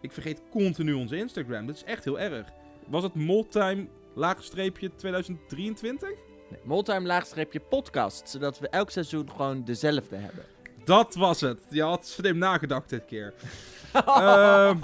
[0.00, 1.66] ik vergeet continu onze Instagram.
[1.66, 2.46] Dat is echt heel erg.
[2.86, 6.08] Was het Moltime laagstreepje 2023?
[6.08, 6.60] Nee.
[6.64, 8.28] Moltime laagstreepje podcast.
[8.28, 10.44] Zodat we elk seizoen gewoon dezelfde hebben.
[10.86, 11.60] Dat was het.
[11.70, 13.34] Je had slim nagedacht dit keer.
[13.92, 14.76] Ehm,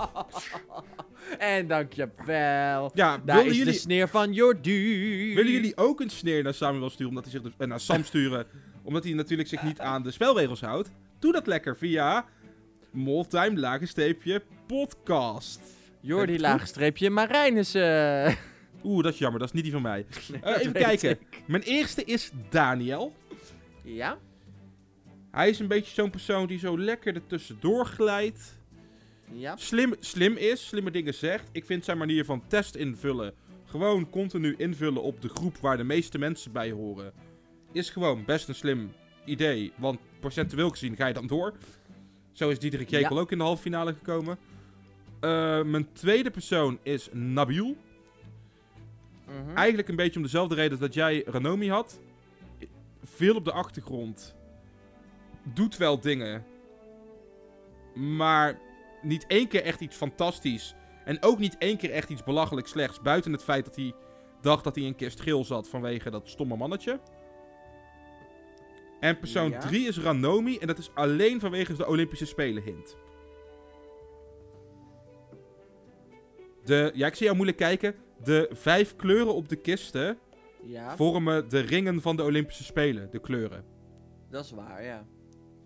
[1.39, 2.91] en dankjewel.
[2.95, 5.35] ja, Daar willen is jullie, de sneer van Jordi.
[5.35, 7.09] willen jullie ook een sneer naar Samuel sturen?
[7.09, 8.47] Omdat hij zich dus, eh, naar Sam sturen.
[8.83, 10.91] omdat hij natuurlijk zich niet aan de spelregels houdt?
[11.19, 12.25] Doe dat lekker via
[12.91, 15.61] Moltime laagstreepje podcast.
[16.01, 18.37] Jordi laagstreepje Marijnissen.
[18.85, 19.39] Oeh, dat is jammer.
[19.41, 20.07] Dat is niet die van mij.
[20.31, 21.11] Nee, Eh, even kijken.
[21.11, 21.43] ik.
[21.47, 23.13] Mijn eerste is Daniel.
[23.83, 24.19] Ja?
[25.33, 28.61] Hij is een beetje zo'n persoon die zo lekker ertussendoor glijdt.
[29.33, 29.57] Ja.
[29.57, 31.49] Slim, slim is, slimme dingen zegt.
[31.53, 35.85] Ik vind zijn manier van test invullen, gewoon continu invullen op de groep waar de
[35.85, 37.13] meeste mensen bij horen,
[37.73, 38.93] is gewoon best een slim
[39.25, 39.73] idee.
[39.77, 41.55] Want procentueel gezien ga je dan door.
[42.33, 44.39] Zo is Diederik Jekel ook in de halve finale gekomen.
[45.21, 47.77] Eh, mijn tweede persoon is Nabil.
[49.27, 49.57] Mhm.
[49.57, 52.01] Eigenlijk een beetje om dezelfde reden dat jij Ranomi had.
[53.03, 54.35] Veel op de achtergrond.
[55.45, 56.45] Doet wel dingen.
[57.95, 58.59] Maar
[59.03, 60.75] niet één keer echt iets fantastisch.
[61.05, 63.01] En ook niet één keer echt iets belachelijk slechts.
[63.01, 63.95] Buiten het feit dat hij
[64.41, 67.01] dacht dat hij een kist geel zat vanwege dat stomme mannetje.
[69.01, 69.59] En persoon Ja.
[69.59, 70.59] 3 is Ranomi.
[70.59, 72.97] En dat is alleen vanwege de Olympische Spelen hint.
[76.65, 77.95] De, ja, ik zie jou moeilijk kijken.
[78.25, 80.19] De vijf kleuren op de kisten
[80.65, 83.11] Ja, vormen de ringen van de Olympische Spelen.
[83.11, 83.65] De kleuren.
[84.31, 85.07] dat is waar, ja.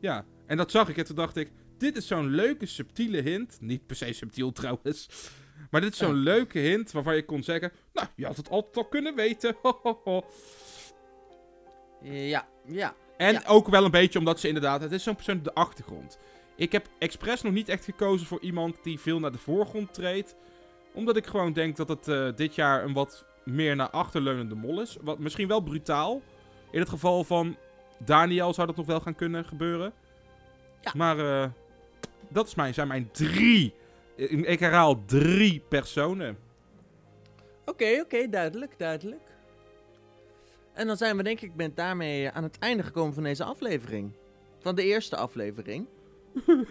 [0.00, 1.52] Ja, en dat zag ik en toen dacht ik...
[1.78, 3.58] Dit is zo'n leuke, subtiele hint.
[3.60, 5.08] Niet per se subtiel trouwens.
[5.70, 6.22] Maar dit is zo'n Ja.
[6.22, 7.72] leuke hint waarvan je kon zeggen...
[7.92, 9.56] Nou, je had het altijd al kunnen weten.
[12.02, 12.94] Ja, ja.
[13.16, 13.42] En Ja.
[13.46, 14.80] ook wel een beetje omdat ze inderdaad...
[14.80, 16.18] Het is zo'n persoon op de achtergrond.
[16.56, 20.36] Ik heb expres nog niet echt gekozen voor iemand die veel naar de voorgrond treedt.
[20.94, 24.80] Omdat ik gewoon denk dat het eh, dit jaar een wat meer naar achterleunende mol
[24.80, 24.96] is.
[25.00, 26.22] Wat misschien wel brutaal.
[26.70, 27.56] In het geval van
[27.98, 29.92] Daniel zou dat nog wel gaan kunnen gebeuren.
[30.80, 30.92] Ja.
[30.96, 31.50] Maar eh,
[32.28, 33.74] dat is mijn, zijn mijn drie.
[34.14, 36.38] Ik, ik herhaal drie personen.
[37.64, 39.22] Oké, oké, duidelijk, duidelijk.
[40.72, 44.12] En dan zijn we denk ik met daarmee aan het einde gekomen van deze aflevering.
[44.58, 45.86] Van de eerste aflevering.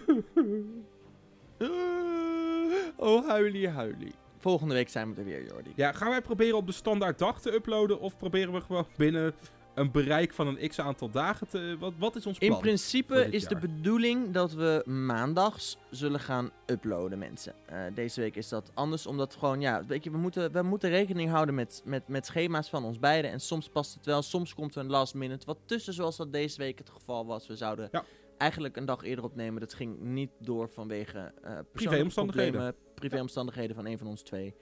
[2.96, 4.12] oh, huilie, huilie.
[4.38, 5.72] volgende week zijn we er weer, Jordi.
[5.76, 8.00] Ja, gaan wij proberen op de standaard dag te uploaden?
[8.00, 9.34] Of proberen we gewoon binnen
[9.76, 11.76] een bereik van een x aantal dagen te...
[11.78, 12.50] Wat, wat is ons plan?
[12.50, 17.54] In principe is de bedoeling dat we maandags zullen gaan uploaden, mensen.
[17.66, 20.90] Eh, deze week is dat anders, omdat gewoon, ja, weet je, we moeten, we moeten
[20.90, 23.30] rekening houden met, met, met schema's van ons beiden.
[23.30, 26.32] En soms past het wel, soms komt er een last minute wat tussen, zoals dat
[26.32, 27.46] deze week het geval was.
[27.46, 28.04] We zouden Ja.
[28.38, 29.60] eigenlijk een dag eerder opnemen.
[29.60, 32.74] Dat ging niet door vanwege persoonlijke Privéomstandigheden.
[32.94, 34.54] privéomstandigheden van een van ons twee.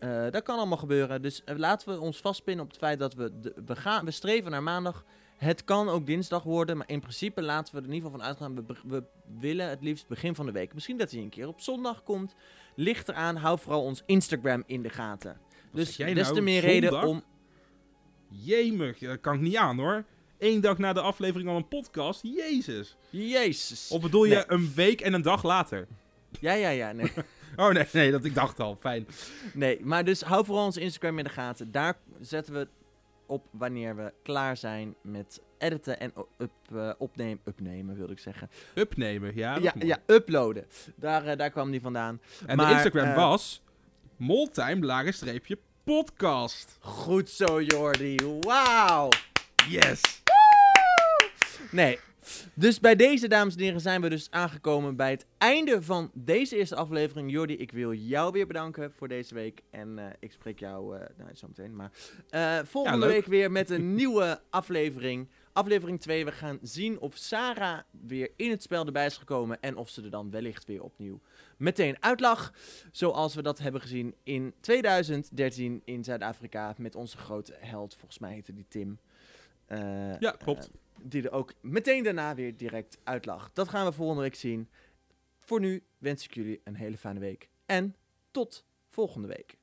[0.00, 1.22] Eh, dat kan allemaal gebeuren.
[1.22, 4.10] Dus eh, laten we ons vastpinnen op het feit dat we, de, we, gaan, we
[4.10, 5.04] streven naar maandag.
[5.36, 8.28] Het kan ook dinsdag worden, maar in principe laten we er in ieder geval van
[8.28, 8.66] uitgaan.
[8.66, 9.02] We, we
[9.38, 10.74] willen het liefst begin van de week.
[10.74, 12.34] Misschien dat hij een keer op zondag komt.
[12.74, 15.36] Ligt eraan, hou vooral ons Instagram in de gaten.
[15.72, 16.34] Dus jij des nou?
[16.34, 17.22] te meer reden om...
[18.28, 20.04] Jemig, dat kan ik niet aan hoor.
[20.38, 22.20] Eén dag na de aflevering al een podcast?
[22.22, 22.96] Jezus.
[23.10, 23.90] Jezus.
[23.90, 24.44] Of bedoel je Nee.
[24.46, 25.86] een week en een dag later?
[26.40, 27.12] Ja, ja, ja, nee.
[27.56, 28.76] Oh nee, nee, dat ik dacht al.
[28.80, 29.06] Fijn.
[29.54, 29.78] nee.
[29.84, 31.70] Maar dus hou vooral ons Instagram in de gaten.
[31.70, 32.68] Daar zetten we
[33.26, 37.40] op wanneer we klaar zijn met editen en up, eh, opnemen.
[37.44, 38.50] Upnemen, wilde ik zeggen.
[38.74, 39.56] Upnemen, ja.
[39.56, 40.66] ja, ja, uploaden.
[40.96, 42.20] Daar, eh, daar kwam die vandaan.
[42.46, 43.62] En Maar, de Instagram eh, was
[44.16, 46.76] moltime podcast.
[46.80, 48.16] Goed zo, Jordi.
[48.40, 49.08] Wauw.
[49.68, 50.22] Yes.
[51.70, 51.98] Nee.
[52.54, 56.56] Dus bij deze, dames en heren, zijn we dus aangekomen bij het einde van deze
[56.56, 57.30] eerste aflevering.
[57.30, 59.62] Jordi, ik wil jou weer bedanken voor deze week.
[59.70, 61.90] En eh, ik spreek jou, eh nou, zo meteen, maar
[62.30, 65.28] eh, volgende Ja, week weer met een nieuwe aflevering.
[65.52, 69.60] Aflevering 2, we gaan zien of Sarah weer in het spel erbij is gekomen.
[69.60, 71.20] En of ze er dan wellicht weer opnieuw
[71.56, 72.52] meteen uitlag.
[72.90, 77.94] Zoals we dat hebben gezien in 2013 in Zuid-Afrika met onze grote held.
[77.94, 78.98] Volgens mij heette die Tim.
[79.70, 80.64] Eh, Ja, klopt.
[80.66, 83.52] eh, die er ook meteen daarna weer direct uitlag.
[83.52, 84.68] Dat gaan we volgende week zien.
[85.40, 87.48] Voor nu wens ik jullie een hele fijne week.
[87.66, 87.94] En
[88.30, 89.58] tot volgende week.